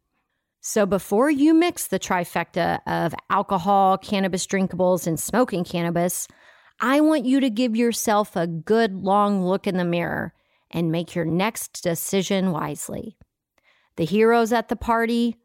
So 0.61 0.85
before 0.85 1.31
you 1.31 1.55
mix 1.55 1.87
the 1.87 1.99
trifecta 1.99 2.81
of 2.87 3.15
alcohol, 3.31 3.97
cannabis 3.97 4.47
drinkables, 4.47 5.07
and 5.07 5.19
smoking 5.19 5.65
cannabis, 5.65 6.29
I 6.81 7.01
want 7.01 7.25
you 7.25 7.41
to 7.41 7.51
give 7.51 7.77
yourself 7.77 8.37
a 8.37 8.47
good 8.47 8.95
long 8.95 9.43
look 9.45 9.67
in 9.67 9.77
the 9.77 9.85
mirror 9.85 10.35
and 10.71 10.93
make 10.93 11.15
your 11.15 11.25
next 11.25 11.83
decision 11.83 12.53
wisely. 12.53 13.17
The 13.97 14.05
heroes 14.05 14.53
at 14.53 14.69
the 14.69 14.77
party, 14.77 15.37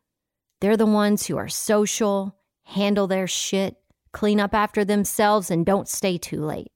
they're 0.60 0.78
the 0.78 0.86
ones 0.86 1.26
who 1.26 1.38
are 1.38 1.50
social, 1.50 2.38
handle 2.64 3.08
their 3.08 3.28
shit, 3.28 3.76
clean 4.12 4.40
up 4.40 4.54
after 4.54 4.86
themselves, 4.86 5.52
and 5.52 5.66
don't 5.66 5.88
stay 5.88 6.18
too 6.18 6.42
late. 6.42 6.72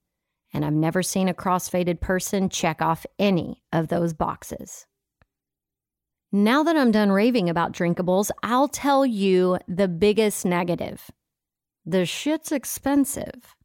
And 0.54 0.66
I've 0.66 0.74
never 0.74 1.04
seen 1.04 1.30
a 1.30 1.34
crossfaded 1.34 2.00
person 2.00 2.50
check 2.50 2.82
off 2.82 3.06
any 3.18 3.62
of 3.72 3.88
those 3.88 4.14
boxes. 4.14 4.88
Now 6.32 6.64
that 6.64 6.78
I'm 6.78 6.92
done 6.92 7.12
raving 7.12 7.50
about 7.50 7.72
drinkables, 7.72 8.30
I'll 8.44 8.68
tell 8.68 9.06
you 9.06 9.58
the 9.68 9.88
biggest 9.88 10.46
negative. 10.46 11.10
The 11.86 12.06
shit's 12.06 12.52
expensive. 12.52 13.56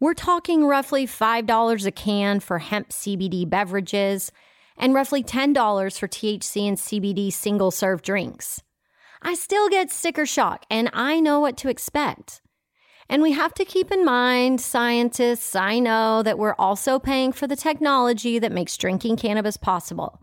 We're 0.00 0.14
talking 0.14 0.66
roughly 0.66 1.06
$5 1.06 1.86
a 1.86 1.90
can 1.92 2.40
for 2.40 2.58
hemp 2.58 2.88
CBD 2.88 3.48
beverages 3.48 4.32
and 4.76 4.94
roughly 4.94 5.22
$10 5.22 5.98
for 5.98 6.08
THC 6.08 6.66
and 6.66 6.76
CBD 6.78 7.32
single 7.32 7.70
serve 7.70 8.02
drinks. 8.02 8.62
I 9.22 9.34
still 9.34 9.68
get 9.68 9.90
sticker 9.90 10.26
shock 10.26 10.64
and 10.70 10.90
I 10.92 11.20
know 11.20 11.38
what 11.38 11.56
to 11.58 11.68
expect. 11.68 12.40
And 13.10 13.20
we 13.20 13.32
have 13.32 13.52
to 13.54 13.64
keep 13.66 13.90
in 13.92 14.04
mind, 14.04 14.60
scientists, 14.60 15.54
I 15.54 15.78
know 15.78 16.22
that 16.22 16.38
we're 16.38 16.54
also 16.58 16.98
paying 16.98 17.32
for 17.32 17.46
the 17.46 17.56
technology 17.56 18.38
that 18.38 18.52
makes 18.52 18.78
drinking 18.78 19.16
cannabis 19.16 19.58
possible. 19.58 20.22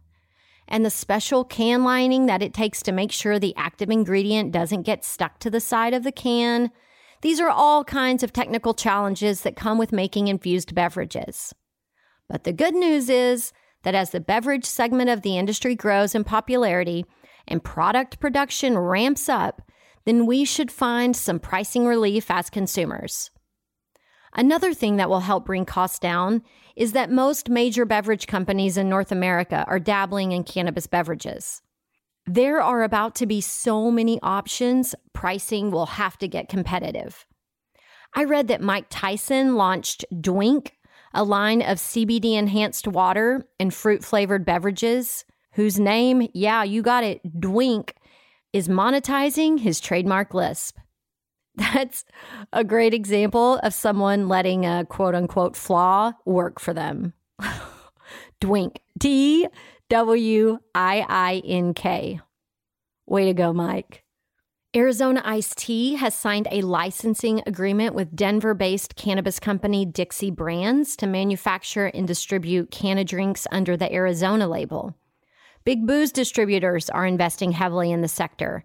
And 0.68 0.84
the 0.84 0.90
special 0.90 1.44
can 1.44 1.84
lining 1.84 2.26
that 2.26 2.42
it 2.42 2.54
takes 2.54 2.82
to 2.84 2.92
make 2.92 3.12
sure 3.12 3.38
the 3.38 3.56
active 3.56 3.92
ingredient 3.92 4.52
doesn't 4.52 4.82
get 4.84 5.06
stuck 5.06 5.38
to 5.40 5.52
the 5.52 5.60
side 5.60 5.94
of 5.94 6.04
the 6.04 6.12
can 6.12 6.72
these 7.22 7.40
are 7.40 7.50
all 7.50 7.84
kinds 7.84 8.24
of 8.24 8.32
technical 8.32 8.74
challenges 8.74 9.42
that 9.42 9.56
come 9.56 9.78
with 9.78 9.92
making 9.92 10.28
infused 10.28 10.76
beverages. 10.76 11.54
But 12.30 12.44
the 12.44 12.54
good 12.54 12.76
news 12.76 13.10
is 13.10 13.54
that 13.84 13.96
as 13.96 14.12
the 14.12 14.20
beverage 14.20 14.66
segment 14.66 15.10
of 15.10 15.22
the 15.22 15.38
industry 15.38 15.76
grows 15.76 16.14
in 16.14 16.24
popularity 16.24 17.06
and 17.48 17.64
product 17.64 18.20
production 18.20 18.78
ramps 18.78 19.30
up, 19.30 19.62
then 20.08 20.26
we 20.26 20.46
should 20.46 20.72
find 20.72 21.18
some 21.18 21.38
pricing 21.38 21.86
relief 21.86 22.32
as 22.32 22.50
consumers. 22.50 23.30
Another 24.34 24.74
thing 24.74 24.96
that 24.96 25.10
will 25.10 25.20
help 25.20 25.46
bring 25.46 25.66
costs 25.66 26.00
down 26.00 26.44
is 26.78 26.94
that 26.94 27.12
most 27.12 27.50
major 27.50 27.86
beverage 27.86 28.26
companies 28.26 28.78
in 28.78 28.88
North 28.88 29.12
America 29.12 29.66
are 29.68 29.80
dabbling 29.80 30.32
in 30.32 30.46
cannabis 30.46 30.88
beverages. 30.88 31.62
There 32.26 32.62
are 32.62 32.84
about 32.84 33.16
to 33.16 33.26
be 33.26 33.42
so 33.42 33.92
many 33.92 34.18
options, 34.24 34.96
pricing 35.12 35.72
will 35.72 35.88
have 35.88 36.18
to 36.20 36.28
get 36.30 36.48
competitive. 36.48 37.26
I 38.14 38.24
read 38.24 38.48
that 38.48 38.62
Mike 38.62 38.86
Tyson 38.90 39.58
launched 39.58 40.06
Dwink, 40.14 40.70
a 41.14 41.26
line 41.26 41.62
of 41.62 41.80
CBD 41.80 42.38
enhanced 42.38 42.88
water 42.88 43.46
and 43.60 43.74
fruit 43.74 44.06
flavored 44.06 44.46
beverages, 44.46 45.26
whose 45.54 45.78
name, 45.78 46.30
yeah, 46.34 46.64
you 46.64 46.82
got 46.82 47.04
it, 47.04 47.22
Dwink, 47.42 47.92
is 48.54 48.68
monetizing 48.68 49.60
his 49.60 49.80
trademark 49.80 50.34
lisp. 50.34 50.78
That's 51.56 52.06
a 52.54 52.64
great 52.64 52.94
example 52.94 53.58
of 53.64 53.74
someone 53.74 54.28
letting 54.28 54.66
a 54.66 54.86
quote 54.86 55.16
unquote 55.16 55.56
flaw 55.56 56.14
work 56.26 56.60
for 56.60 56.74
them. 56.74 57.14
Dwink. 58.42 58.78
D 58.98 59.48
W 59.90 60.60
I 60.76 61.06
I 61.08 61.42
N 61.46 61.74
K. 61.74 62.20
Way 63.06 63.26
to 63.26 63.34
go, 63.34 63.54
Mike. 63.54 64.04
Arizona 64.76 65.22
Iced 65.26 65.58
Tea 65.58 65.96
has 65.96 66.14
signed 66.14 66.48
a 66.52 66.62
licensing 66.62 67.42
agreement 67.48 67.96
with 67.96 68.16
Denver 68.16 68.54
based 68.54 68.96
cannabis 68.96 69.40
company 69.40 69.86
Dixie 69.86 70.30
Brands 70.30 70.96
to 70.98 71.08
manufacture 71.08 71.86
and 71.88 72.08
distribute 72.08 72.70
canna 72.70 73.04
drinks 73.04 73.48
under 73.50 73.76
the 73.76 73.92
Arizona 73.92 74.48
label. 74.48 74.94
Big 75.68 75.86
booze 75.86 76.14
distributors 76.14 76.90
are 76.90 77.06
investing 77.06 77.52
heavily 77.52 77.92
in 77.92 78.00
the 78.00 78.08
sector. 78.08 78.64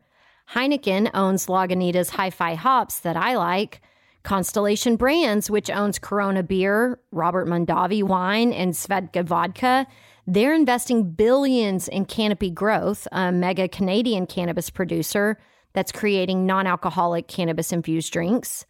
Heineken 0.53 1.11
owns 1.15 1.47
Lagunitas 1.47 2.11
Hi 2.11 2.31
Fi 2.31 2.55
Hops 2.55 3.01
that 3.01 3.17
I 3.17 3.35
like. 3.35 3.81
Constellation 4.23 4.95
Brands, 4.95 5.51
which 5.51 5.69
owns 5.69 5.99
Corona 5.99 6.45
Beer, 6.45 7.01
Robert 7.11 7.49
Mondavi 7.49 8.05
Wine, 8.05 8.53
and 8.53 8.73
Svedka 8.73 9.25
Vodka, 9.25 9.85
they're 10.29 10.55
investing 10.55 11.11
billions 11.11 11.89
in 11.89 12.05
Canopy 12.05 12.51
Growth, 12.51 13.09
a 13.11 13.33
mega 13.33 13.67
Canadian 13.67 14.25
cannabis 14.25 14.71
producer 14.71 15.41
that's 15.73 15.91
creating 15.91 16.47
non 16.47 16.69
alcoholic 16.69 17.27
cannabis 17.27 17.73
infused 17.73 18.13
drinks. 18.13 18.65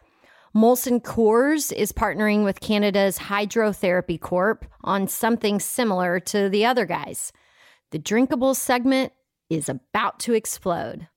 Molson 0.56 1.02
Coors 1.02 1.70
is 1.70 1.92
partnering 1.92 2.44
with 2.44 2.60
Canada's 2.60 3.18
Hydropothecary 3.18 4.18
Corp 4.18 4.64
on 4.84 5.06
something 5.06 5.60
similar 5.60 6.18
to 6.20 6.48
the 6.48 6.64
other 6.64 6.86
guys. 6.86 7.30
The 7.92 7.98
drinkables 7.98 8.56
segment 8.56 9.12
is 9.50 9.68
about 9.68 10.18
to 10.20 10.32
explode. 10.32 11.08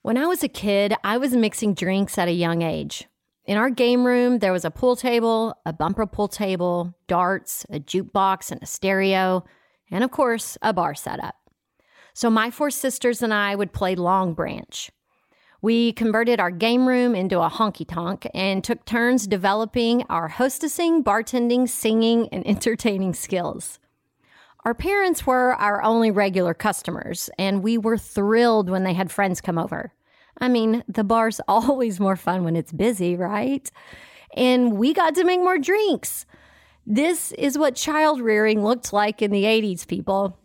When 0.00 0.16
I 0.16 0.24
was 0.24 0.42
a 0.42 0.48
kid, 0.48 0.94
I 1.04 1.18
was 1.18 1.34
mixing 1.34 1.74
drinks 1.74 2.16
at 2.16 2.28
a 2.28 2.32
young 2.32 2.62
age. 2.62 3.06
In 3.44 3.58
our 3.58 3.68
game 3.68 4.06
room, 4.06 4.38
there 4.38 4.54
was 4.54 4.64
a 4.64 4.70
pool 4.70 4.96
table, 4.96 5.54
a 5.66 5.72
bumper 5.74 6.06
pool 6.06 6.28
table, 6.28 6.94
darts, 7.08 7.66
a 7.68 7.78
jukebox, 7.78 8.50
and 8.50 8.62
a 8.62 8.66
stereo, 8.66 9.44
and 9.90 10.02
of 10.02 10.10
course, 10.10 10.56
a 10.62 10.72
bar 10.72 10.94
setup. 10.94 11.34
So 12.14 12.30
my 12.30 12.50
four 12.50 12.70
sisters 12.70 13.22
and 13.22 13.34
I 13.34 13.54
would 13.54 13.74
play 13.74 13.94
Long 13.94 14.32
Branch. 14.32 14.90
We 15.60 15.92
converted 15.92 16.40
our 16.40 16.50
game 16.50 16.88
room 16.88 17.14
into 17.14 17.42
a 17.42 17.50
honky 17.50 17.86
tonk 17.86 18.26
and 18.32 18.64
took 18.64 18.86
turns 18.86 19.26
developing 19.26 20.04
our 20.08 20.30
hostessing, 20.30 21.02
bartending, 21.04 21.68
singing, 21.68 22.30
and 22.32 22.46
entertaining 22.46 23.12
skills. 23.12 23.78
Our 24.64 24.74
parents 24.74 25.26
were 25.26 25.54
our 25.54 25.82
only 25.82 26.10
regular 26.10 26.54
customers, 26.54 27.28
and 27.38 27.62
we 27.62 27.78
were 27.78 27.98
thrilled 27.98 28.70
when 28.70 28.84
they 28.84 28.94
had 28.94 29.10
friends 29.10 29.40
come 29.40 29.58
over. 29.58 29.92
I 30.38 30.48
mean, 30.48 30.84
the 30.88 31.04
bar's 31.04 31.40
always 31.48 31.98
more 31.98 32.16
fun 32.16 32.44
when 32.44 32.56
it's 32.56 32.72
busy, 32.72 33.16
right? 33.16 33.68
And 34.36 34.78
we 34.78 34.94
got 34.94 35.14
to 35.16 35.24
make 35.24 35.40
more 35.40 35.58
drinks. 35.58 36.26
This 36.86 37.32
is 37.32 37.58
what 37.58 37.76
child 37.76 38.20
rearing 38.20 38.62
looked 38.64 38.92
like 38.92 39.20
in 39.22 39.30
the 39.30 39.44
80s, 39.44 39.86
people. 39.86 40.38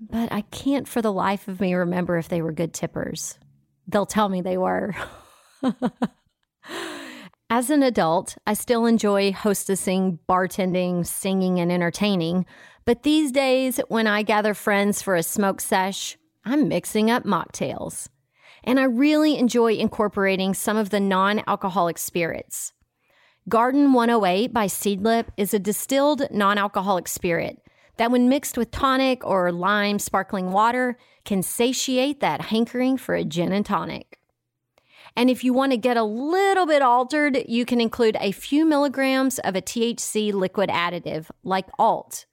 But 0.00 0.32
I 0.32 0.42
can't 0.42 0.88
for 0.88 1.00
the 1.00 1.12
life 1.12 1.48
of 1.48 1.60
me 1.60 1.74
remember 1.74 2.16
if 2.18 2.28
they 2.28 2.42
were 2.42 2.52
good 2.52 2.74
tippers. 2.74 3.38
They'll 3.86 4.06
tell 4.06 4.28
me 4.28 4.40
they 4.40 4.58
were. 4.58 4.94
As 7.50 7.68
an 7.68 7.82
adult, 7.82 8.36
I 8.46 8.54
still 8.54 8.86
enjoy 8.86 9.32
hostessing, 9.32 10.18
bartending, 10.28 11.06
singing, 11.06 11.60
and 11.60 11.70
entertaining. 11.70 12.46
But 12.84 13.04
these 13.04 13.30
days, 13.30 13.80
when 13.88 14.06
I 14.06 14.22
gather 14.22 14.54
friends 14.54 15.02
for 15.02 15.14
a 15.14 15.22
smoke 15.22 15.60
sesh, 15.60 16.16
I'm 16.44 16.66
mixing 16.66 17.10
up 17.10 17.22
mocktails. 17.24 18.08
And 18.64 18.80
I 18.80 18.84
really 18.84 19.38
enjoy 19.38 19.74
incorporating 19.74 20.54
some 20.54 20.76
of 20.76 20.90
the 20.90 21.00
non 21.00 21.42
alcoholic 21.46 21.98
spirits. 21.98 22.72
Garden 23.48 23.92
108 23.92 24.52
by 24.52 24.66
Seedlip 24.66 25.26
is 25.36 25.54
a 25.54 25.58
distilled 25.58 26.22
non 26.32 26.58
alcoholic 26.58 27.06
spirit 27.06 27.58
that, 27.98 28.10
when 28.10 28.28
mixed 28.28 28.56
with 28.56 28.70
tonic 28.72 29.24
or 29.24 29.52
lime 29.52 29.98
sparkling 29.98 30.50
water, 30.50 30.96
can 31.24 31.42
satiate 31.42 32.20
that 32.20 32.40
hankering 32.40 32.96
for 32.96 33.14
a 33.14 33.24
gin 33.24 33.52
and 33.52 33.66
tonic. 33.66 34.18
And 35.14 35.28
if 35.28 35.44
you 35.44 35.52
want 35.52 35.72
to 35.72 35.78
get 35.78 35.96
a 35.96 36.02
little 36.02 36.66
bit 36.66 36.82
altered, 36.82 37.44
you 37.46 37.64
can 37.64 37.80
include 37.80 38.16
a 38.18 38.32
few 38.32 38.64
milligrams 38.64 39.38
of 39.40 39.54
a 39.54 39.62
THC 39.62 40.32
liquid 40.32 40.70
additive 40.70 41.30
like 41.44 41.66
Alt 41.78 42.26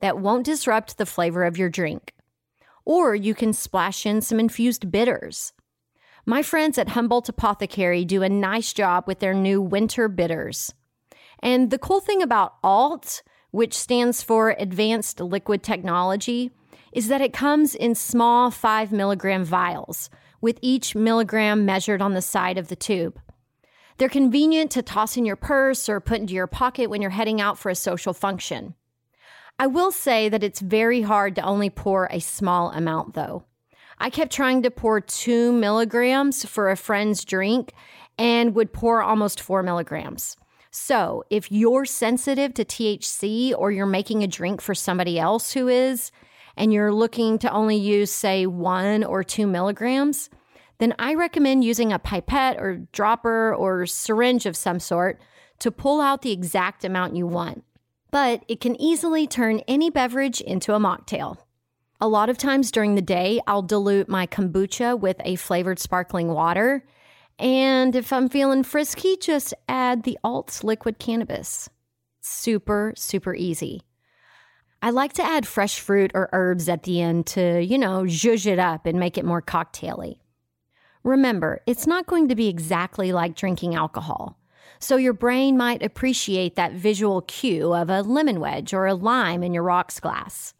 that 0.00 0.18
won't 0.18 0.46
disrupt 0.46 0.98
the 0.98 1.06
flavor 1.06 1.44
of 1.44 1.58
your 1.58 1.68
drink. 1.68 2.14
Or 2.84 3.14
you 3.14 3.34
can 3.34 3.52
splash 3.52 4.06
in 4.06 4.20
some 4.20 4.38
infused 4.38 4.90
bitters. 4.90 5.52
My 6.24 6.42
friends 6.42 6.78
at 6.78 6.90
Humboldt 6.90 7.28
Apothecary 7.28 8.04
do 8.04 8.22
a 8.22 8.28
nice 8.28 8.72
job 8.72 9.04
with 9.06 9.20
their 9.20 9.34
new 9.34 9.60
winter 9.60 10.08
bitters. 10.08 10.74
And 11.40 11.70
the 11.70 11.78
cool 11.78 12.00
thing 12.00 12.22
about 12.22 12.54
ALT, 12.62 13.22
which 13.50 13.74
stands 13.74 14.22
for 14.22 14.50
Advanced 14.58 15.20
Liquid 15.20 15.62
Technology, 15.62 16.50
is 16.92 17.08
that 17.08 17.20
it 17.20 17.32
comes 17.32 17.74
in 17.74 17.94
small 17.94 18.50
5 18.50 18.90
milligram 18.90 19.44
vials, 19.44 20.10
with 20.40 20.58
each 20.62 20.94
milligram 20.94 21.64
measured 21.64 22.02
on 22.02 22.14
the 22.14 22.22
side 22.22 22.58
of 22.58 22.68
the 22.68 22.76
tube. 22.76 23.20
They're 23.98 24.08
convenient 24.08 24.70
to 24.72 24.82
toss 24.82 25.16
in 25.16 25.24
your 25.24 25.36
purse 25.36 25.88
or 25.88 26.00
put 26.00 26.20
into 26.20 26.34
your 26.34 26.46
pocket 26.46 26.90
when 26.90 27.00
you're 27.00 27.10
heading 27.10 27.40
out 27.40 27.58
for 27.58 27.70
a 27.70 27.74
social 27.74 28.12
function. 28.12 28.74
I 29.58 29.66
will 29.66 29.90
say 29.90 30.28
that 30.28 30.44
it's 30.44 30.60
very 30.60 31.00
hard 31.00 31.34
to 31.36 31.42
only 31.42 31.70
pour 31.70 32.08
a 32.10 32.20
small 32.20 32.70
amount, 32.72 33.14
though. 33.14 33.44
I 33.98 34.10
kept 34.10 34.32
trying 34.32 34.62
to 34.62 34.70
pour 34.70 35.00
two 35.00 35.50
milligrams 35.52 36.44
for 36.44 36.70
a 36.70 36.76
friend's 36.76 37.24
drink 37.24 37.72
and 38.18 38.54
would 38.54 38.74
pour 38.74 39.02
almost 39.02 39.40
four 39.40 39.62
milligrams. 39.62 40.36
So, 40.70 41.24
if 41.30 41.50
you're 41.50 41.86
sensitive 41.86 42.52
to 42.54 42.64
THC 42.66 43.54
or 43.56 43.70
you're 43.70 43.86
making 43.86 44.22
a 44.22 44.26
drink 44.26 44.60
for 44.60 44.74
somebody 44.74 45.18
else 45.18 45.52
who 45.52 45.68
is, 45.68 46.10
and 46.58 46.70
you're 46.70 46.92
looking 46.92 47.38
to 47.38 47.50
only 47.50 47.76
use, 47.76 48.12
say, 48.12 48.46
one 48.46 49.04
or 49.04 49.24
two 49.24 49.46
milligrams, 49.46 50.28
then 50.78 50.94
I 50.98 51.14
recommend 51.14 51.64
using 51.64 51.92
a 51.92 51.98
pipette 51.98 52.58
or 52.58 52.86
dropper 52.92 53.54
or 53.54 53.86
syringe 53.86 54.44
of 54.44 54.56
some 54.56 54.80
sort 54.80 55.18
to 55.60 55.70
pull 55.70 56.02
out 56.02 56.20
the 56.20 56.32
exact 56.32 56.84
amount 56.84 57.16
you 57.16 57.26
want 57.26 57.64
but 58.16 58.42
it 58.48 58.62
can 58.62 58.80
easily 58.80 59.26
turn 59.26 59.60
any 59.68 59.90
beverage 59.90 60.40
into 60.40 60.72
a 60.72 60.78
mocktail. 60.78 61.36
A 62.00 62.08
lot 62.08 62.30
of 62.30 62.38
times 62.38 62.70
during 62.70 62.94
the 62.94 63.02
day, 63.02 63.42
I'll 63.46 63.60
dilute 63.60 64.08
my 64.08 64.26
kombucha 64.26 64.98
with 64.98 65.18
a 65.22 65.36
flavored 65.36 65.78
sparkling 65.78 66.28
water. 66.28 66.82
And 67.38 67.94
if 67.94 68.14
I'm 68.14 68.30
feeling 68.30 68.62
frisky, 68.62 69.18
just 69.18 69.52
add 69.68 70.04
the 70.04 70.18
Alt's 70.24 70.64
liquid 70.64 70.98
cannabis. 70.98 71.68
Super, 72.22 72.94
super 72.96 73.34
easy. 73.34 73.82
I 74.80 74.88
like 74.88 75.12
to 75.12 75.22
add 75.22 75.46
fresh 75.46 75.78
fruit 75.78 76.10
or 76.14 76.30
herbs 76.32 76.70
at 76.70 76.84
the 76.84 77.02
end 77.02 77.26
to, 77.26 77.62
you 77.62 77.76
know, 77.76 78.04
zhuzh 78.04 78.46
it 78.46 78.58
up 78.58 78.86
and 78.86 78.98
make 78.98 79.18
it 79.18 79.26
more 79.26 79.42
cocktaily. 79.42 80.20
Remember, 81.04 81.60
it's 81.66 81.86
not 81.86 82.06
going 82.06 82.28
to 82.28 82.34
be 82.34 82.48
exactly 82.48 83.12
like 83.12 83.36
drinking 83.36 83.74
alcohol. 83.74 84.38
So 84.78 84.96
your 84.96 85.12
brain 85.12 85.56
might 85.56 85.82
appreciate 85.82 86.56
that 86.56 86.72
visual 86.72 87.22
cue 87.22 87.74
of 87.74 87.90
a 87.90 88.02
lemon 88.02 88.40
wedge 88.40 88.74
or 88.74 88.86
a 88.86 88.94
lime 88.94 89.42
in 89.42 89.54
your 89.54 89.62
rocks 89.62 90.00
glass. 90.00 90.54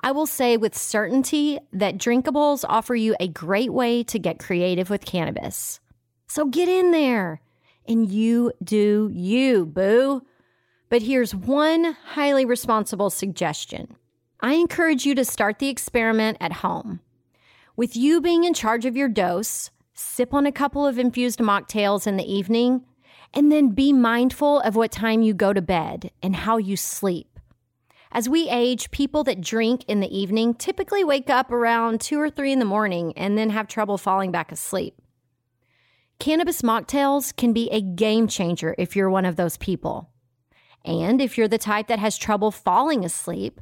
I 0.00 0.12
will 0.12 0.26
say 0.26 0.56
with 0.56 0.76
certainty 0.76 1.58
that 1.72 1.96
drinkables 1.98 2.64
offer 2.68 2.94
you 2.94 3.16
a 3.18 3.28
great 3.28 3.72
way 3.72 4.02
to 4.04 4.18
get 4.18 4.38
creative 4.38 4.90
with 4.90 5.04
cannabis. 5.04 5.80
So 6.28 6.46
get 6.46 6.68
in 6.68 6.90
there 6.90 7.40
and 7.88 8.10
you 8.10 8.52
do 8.62 9.10
you, 9.12 9.66
boo. 9.66 10.22
But 10.88 11.02
here's 11.02 11.34
one 11.34 11.96
highly 12.04 12.44
responsible 12.44 13.10
suggestion 13.10 13.96
I 14.40 14.54
encourage 14.54 15.06
you 15.06 15.14
to 15.14 15.24
start 15.24 15.58
the 15.58 15.68
experiment 15.68 16.36
at 16.40 16.52
home. 16.52 17.00
With 17.74 17.96
you 17.96 18.20
being 18.20 18.44
in 18.44 18.54
charge 18.54 18.84
of 18.84 18.96
your 18.96 19.08
dose, 19.08 19.70
sip 19.94 20.34
on 20.34 20.46
a 20.46 20.52
couple 20.52 20.86
of 20.86 20.98
infused 20.98 21.38
mocktails 21.38 22.06
in 22.06 22.16
the 22.16 22.30
evening 22.30 22.84
and 23.34 23.50
then 23.50 23.70
be 23.70 23.92
mindful 23.92 24.60
of 24.60 24.76
what 24.76 24.92
time 24.92 25.22
you 25.22 25.34
go 25.34 25.52
to 25.52 25.62
bed 25.62 26.10
and 26.22 26.36
how 26.36 26.56
you 26.56 26.76
sleep. 26.76 27.38
As 28.12 28.28
we 28.28 28.48
age, 28.48 28.90
people 28.90 29.24
that 29.24 29.40
drink 29.40 29.84
in 29.88 30.00
the 30.00 30.16
evening 30.16 30.54
typically 30.54 31.04
wake 31.04 31.28
up 31.28 31.50
around 31.50 32.00
2 32.00 32.18
or 32.18 32.30
3 32.30 32.52
in 32.52 32.58
the 32.58 32.64
morning 32.64 33.12
and 33.16 33.36
then 33.36 33.50
have 33.50 33.68
trouble 33.68 33.98
falling 33.98 34.30
back 34.30 34.50
asleep. 34.50 35.00
Cannabis 36.18 36.62
mocktails 36.62 37.36
can 37.36 37.52
be 37.52 37.68
a 37.70 37.82
game 37.82 38.26
changer 38.26 38.74
if 38.78 38.96
you're 38.96 39.10
one 39.10 39.26
of 39.26 39.36
those 39.36 39.58
people. 39.58 40.08
And 40.84 41.20
if 41.20 41.36
you're 41.36 41.48
the 41.48 41.58
type 41.58 41.88
that 41.88 41.98
has 41.98 42.16
trouble 42.16 42.50
falling 42.50 43.04
asleep, 43.04 43.60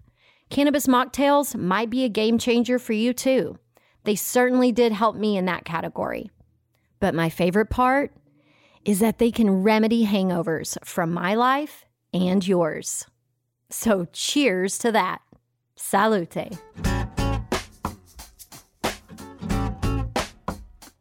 cannabis 0.51 0.87
mocktails 0.87 1.57
might 1.57 1.91
be 1.91 2.05
a 2.05 2.09
game 2.09 2.39
changer 2.39 2.79
for 2.79 2.93
you 2.93 3.13
too. 3.13 3.59
They 4.05 4.15
certainly 4.15 4.71
did 4.71 4.93
help 4.93 5.17
me 5.17 5.37
in 5.37 5.47
that 5.47 5.65
category. 5.65 6.31
But 7.01 7.15
my 7.15 7.29
favorite 7.29 7.71
part 7.71 8.13
is 8.85 9.01
that 9.01 9.19
they 9.19 9.31
can 9.31 9.63
remedy 9.63 10.07
hangovers 10.07 10.77
from 10.85 11.13
my 11.13 11.35
life 11.35 11.85
and 12.13 12.47
yours. 12.47 13.07
So 13.71 14.07
cheers 14.13 14.79
to 14.79 14.93
that. 14.93 15.21
Salute. 15.77 16.59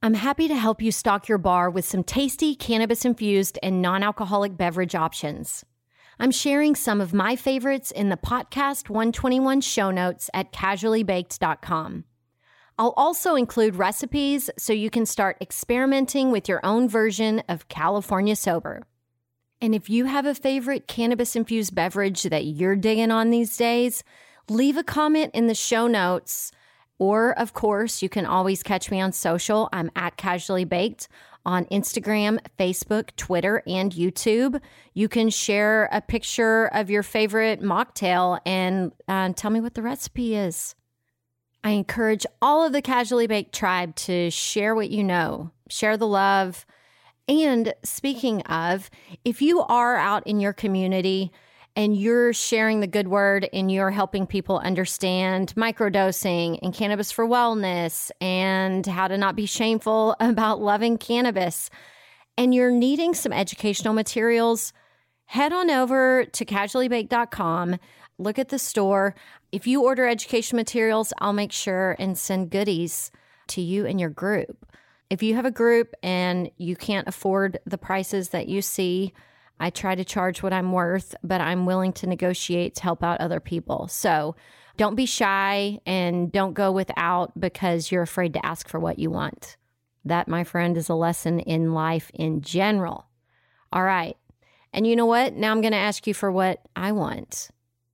I'm 0.01 0.15
happy 0.15 0.49
to 0.49 0.55
help 0.55 0.81
you 0.81 0.91
stock 0.91 1.29
your 1.29 1.37
bar 1.37 1.69
with 1.69 1.85
some 1.85 2.03
tasty 2.03 2.55
cannabis 2.55 3.05
infused 3.05 3.57
and 3.63 3.81
non 3.81 4.03
alcoholic 4.03 4.57
beverage 4.57 4.95
options. 4.95 5.63
I'm 6.19 6.31
sharing 6.31 6.75
some 6.75 6.99
of 6.99 7.13
my 7.13 7.35
favorites 7.35 7.89
in 7.89 8.09
the 8.09 8.17
podcast 8.17 8.89
121 8.89 9.61
show 9.61 9.91
notes 9.91 10.29
at 10.33 10.51
casuallybaked.com. 10.51 12.03
I'll 12.77 12.93
also 12.97 13.35
include 13.35 13.75
recipes 13.75 14.49
so 14.57 14.73
you 14.73 14.89
can 14.89 15.05
start 15.05 15.37
experimenting 15.39 16.31
with 16.31 16.49
your 16.49 16.59
own 16.65 16.89
version 16.89 17.43
of 17.47 17.67
California 17.67 18.35
Sober. 18.35 18.83
And 19.61 19.75
if 19.75 19.89
you 19.89 20.05
have 20.05 20.25
a 20.25 20.35
favorite 20.35 20.87
cannabis 20.87 21.35
infused 21.35 21.75
beverage 21.75 22.23
that 22.23 22.45
you're 22.45 22.75
digging 22.75 23.11
on 23.11 23.29
these 23.29 23.55
days, 23.55 24.03
leave 24.49 24.75
a 24.75 24.83
comment 24.83 25.31
in 25.33 25.47
the 25.47 25.55
show 25.55 25.87
notes 25.87 26.51
or, 26.99 27.37
of 27.37 27.53
course, 27.53 28.01
you 28.01 28.09
can 28.09 28.25
always 28.25 28.63
catch 28.63 28.89
me 28.89 29.01
on 29.01 29.11
social. 29.11 29.67
I'm 29.73 29.91
at 29.95 30.15
Casually 30.15 30.63
Baked 30.63 31.07
on 31.45 31.65
Instagram, 31.65 32.39
Facebook, 32.57 33.15
Twitter, 33.17 33.61
and 33.67 33.91
YouTube. 33.91 34.61
You 34.93 35.09
can 35.09 35.29
share 35.29 35.89
a 35.91 36.01
picture 36.01 36.67
of 36.67 36.89
your 36.89 37.03
favorite 37.03 37.61
mocktail 37.61 38.39
and 38.45 38.93
uh, 39.07 39.33
tell 39.35 39.51
me 39.51 39.59
what 39.59 39.73
the 39.73 39.81
recipe 39.81 40.35
is. 40.35 40.75
I 41.63 41.71
encourage 41.71 42.25
all 42.41 42.65
of 42.65 42.73
the 42.73 42.81
Casually 42.81 43.27
Baked 43.27 43.53
tribe 43.53 43.95
to 43.95 44.29
share 44.29 44.75
what 44.75 44.89
you 44.89 45.03
know, 45.03 45.51
share 45.69 45.97
the 45.97 46.07
love. 46.07 46.65
And 47.27 47.73
speaking 47.83 48.41
of, 48.43 48.89
if 49.23 49.41
you 49.41 49.61
are 49.61 49.95
out 49.95 50.27
in 50.27 50.39
your 50.39 50.53
community, 50.53 51.31
and 51.75 51.97
you're 51.97 52.33
sharing 52.33 52.79
the 52.79 52.87
good 52.87 53.07
word 53.07 53.49
and 53.51 53.71
you're 53.71 53.91
helping 53.91 54.27
people 54.27 54.59
understand 54.59 55.53
microdosing 55.55 56.59
and 56.61 56.73
cannabis 56.73 57.11
for 57.11 57.27
wellness 57.27 58.11
and 58.21 58.85
how 58.85 59.07
to 59.07 59.17
not 59.17 59.35
be 59.35 59.45
shameful 59.45 60.15
about 60.19 60.61
loving 60.61 60.97
cannabis, 60.97 61.69
and 62.37 62.53
you're 62.53 62.71
needing 62.71 63.13
some 63.13 63.33
educational 63.33 63.93
materials, 63.93 64.73
head 65.25 65.53
on 65.53 65.69
over 65.69 66.25
to 66.25 66.45
casuallybaked.com. 66.45 67.77
Look 68.17 68.37
at 68.37 68.49
the 68.49 68.59
store. 68.59 69.15
If 69.51 69.67
you 69.67 69.83
order 69.83 70.07
education 70.07 70.55
materials, 70.55 71.13
I'll 71.19 71.33
make 71.33 71.51
sure 71.51 71.95
and 71.99 72.17
send 72.17 72.51
goodies 72.51 73.11
to 73.47 73.61
you 73.61 73.85
and 73.85 73.99
your 73.99 74.09
group. 74.09 74.65
If 75.09 75.21
you 75.21 75.35
have 75.35 75.45
a 75.45 75.51
group 75.51 75.93
and 76.01 76.49
you 76.57 76.75
can't 76.75 77.07
afford 77.07 77.59
the 77.65 77.77
prices 77.77 78.29
that 78.29 78.47
you 78.47 78.61
see, 78.61 79.13
I 79.59 79.69
try 79.69 79.95
to 79.95 80.05
charge 80.05 80.41
what 80.41 80.53
I'm 80.53 80.71
worth, 80.71 81.15
but 81.23 81.41
I'm 81.41 81.65
willing 81.65 81.93
to 81.93 82.07
negotiate 82.07 82.75
to 82.75 82.83
help 82.83 83.03
out 83.03 83.21
other 83.21 83.39
people. 83.39 83.87
So 83.87 84.35
don't 84.77 84.95
be 84.95 85.05
shy 85.05 85.79
and 85.85 86.31
don't 86.31 86.53
go 86.53 86.71
without 86.71 87.39
because 87.39 87.91
you're 87.91 88.01
afraid 88.01 88.33
to 88.33 88.45
ask 88.45 88.67
for 88.67 88.79
what 88.79 88.99
you 88.99 89.11
want. 89.11 89.57
That, 90.05 90.27
my 90.27 90.43
friend, 90.43 90.75
is 90.77 90.89
a 90.89 90.95
lesson 90.95 91.39
in 91.39 91.73
life 91.73 92.11
in 92.13 92.41
general. 92.41 93.05
All 93.71 93.83
right. 93.83 94.17
And 94.73 94.87
you 94.87 94.95
know 94.95 95.05
what? 95.05 95.33
Now 95.33 95.51
I'm 95.51 95.61
going 95.61 95.73
to 95.73 95.77
ask 95.77 96.07
you 96.07 96.13
for 96.13 96.31
what 96.31 96.59
I 96.75 96.91
want. 96.91 97.49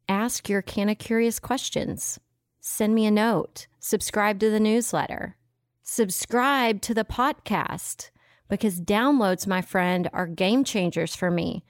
Ask 0.10 0.50
your 0.50 0.64
Canna 0.64 0.96
Curious 0.96 1.40
questions. 1.40 2.20
Send 2.62 2.96
me 2.96 3.06
a 3.06 3.12
note. 3.12 3.68
Subscribe 3.80 4.40
to 4.40 4.50
the 4.50 4.60
newsletter. 4.60 5.38
Subscribe 5.84 6.82
to 6.82 6.96
the 6.96 7.04
podcast 7.04 8.10
because 8.50 8.82
downloads, 8.82 9.46
my 9.46 9.62
friend, 9.62 10.10
are 10.12 10.26
game 10.26 10.64
changers 10.64 11.16
for 11.16 11.30
me. 11.30 11.64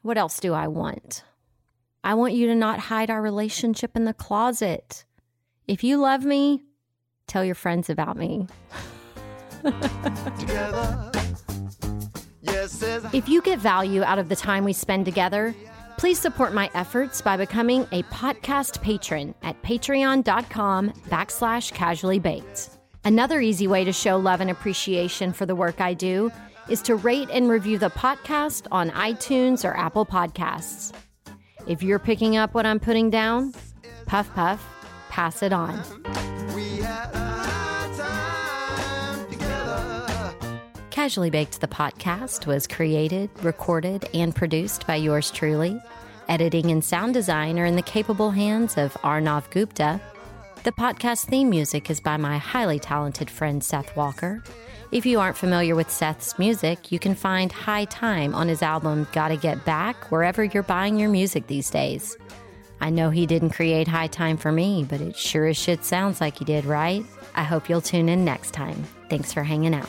What 0.00 0.16
else 0.16 0.40
do 0.40 0.54
I 0.54 0.68
want? 0.68 1.22
I 2.02 2.14
want 2.14 2.32
you 2.32 2.46
to 2.46 2.54
not 2.54 2.78
hide 2.78 3.10
our 3.10 3.20
relationship 3.20 3.94
in 3.94 4.06
the 4.06 4.14
closet. 4.14 5.04
If 5.68 5.84
you 5.84 5.98
love 5.98 6.24
me, 6.24 6.62
tell 7.26 7.44
your 7.44 7.54
friends 7.54 7.90
about 7.90 8.16
me. 8.16 8.46
together 10.38 11.10
if 13.12 13.28
you 13.28 13.42
get 13.42 13.58
value 13.58 14.02
out 14.02 14.18
of 14.18 14.28
the 14.28 14.36
time 14.36 14.64
we 14.64 14.72
spend 14.72 15.04
together, 15.04 15.54
please 16.02 16.18
support 16.18 16.52
my 16.52 16.68
efforts 16.74 17.22
by 17.22 17.36
becoming 17.36 17.82
a 17.92 18.02
podcast 18.02 18.82
patron 18.82 19.32
at 19.44 19.62
patreon.com 19.62 20.90
backslash 21.08 21.72
casually 21.72 22.18
baked. 22.18 22.70
Another 23.04 23.40
easy 23.40 23.68
way 23.68 23.84
to 23.84 23.92
show 23.92 24.16
love 24.16 24.40
and 24.40 24.50
appreciation 24.50 25.32
for 25.32 25.46
the 25.46 25.54
work 25.54 25.80
I 25.80 25.94
do 25.94 26.32
is 26.68 26.82
to 26.82 26.96
rate 26.96 27.28
and 27.30 27.48
review 27.48 27.78
the 27.78 27.90
podcast 27.90 28.66
on 28.72 28.90
iTunes 28.90 29.64
or 29.64 29.76
Apple 29.76 30.04
Podcasts. 30.04 30.92
If 31.68 31.84
you're 31.84 32.00
picking 32.00 32.36
up 32.36 32.52
what 32.52 32.66
I'm 32.66 32.80
putting 32.80 33.08
down, 33.08 33.54
puff 34.06 34.28
puff, 34.34 34.60
pass 35.08 35.40
it 35.40 35.52
on. 35.52 35.84
Casually 41.02 41.30
Baked 41.30 41.60
the 41.60 41.66
podcast 41.66 42.46
was 42.46 42.68
created, 42.68 43.28
recorded, 43.42 44.08
and 44.14 44.32
produced 44.32 44.86
by 44.86 44.94
yours 44.94 45.32
truly. 45.32 45.82
Editing 46.28 46.70
and 46.70 46.84
sound 46.84 47.12
design 47.12 47.58
are 47.58 47.64
in 47.64 47.74
the 47.74 47.82
capable 47.82 48.30
hands 48.30 48.76
of 48.76 48.92
Arnav 49.02 49.50
Gupta 49.50 50.00
the 50.62 50.70
podcast 50.70 51.26
theme 51.26 51.50
music 51.50 51.90
is 51.90 51.98
by 51.98 52.16
my 52.18 52.38
highly 52.38 52.78
talented 52.78 53.28
friend 53.28 53.64
Seth 53.64 53.96
Walker. 53.96 54.44
If 54.92 55.04
you 55.04 55.18
aren't 55.18 55.36
familiar 55.36 55.74
with 55.74 55.90
Seth's 55.90 56.38
music, 56.38 56.92
you 56.92 57.00
can 57.00 57.16
find 57.16 57.50
High 57.50 57.86
Time 57.86 58.32
on 58.32 58.46
his 58.46 58.62
album 58.62 59.08
Gotta 59.12 59.36
Get 59.36 59.64
Back 59.64 60.12
wherever 60.12 60.44
you're 60.44 60.62
buying 60.62 61.00
your 61.00 61.10
music 61.10 61.48
these 61.48 61.68
days. 61.68 62.16
I 62.80 62.90
know 62.90 63.10
he 63.10 63.26
didn't 63.26 63.50
create 63.50 63.88
High 63.88 64.06
Time 64.06 64.36
for 64.36 64.52
me, 64.52 64.86
but 64.88 65.00
it 65.00 65.16
sure 65.16 65.48
as 65.48 65.56
shit 65.56 65.84
sounds 65.84 66.20
like 66.20 66.38
he 66.38 66.44
did, 66.44 66.64
right? 66.64 67.04
I 67.34 67.42
hope 67.42 67.68
you'll 67.68 67.80
tune 67.80 68.08
in 68.08 68.24
next 68.24 68.52
time. 68.52 68.84
Thanks 69.10 69.32
for 69.32 69.42
hanging 69.42 69.74
out. 69.74 69.88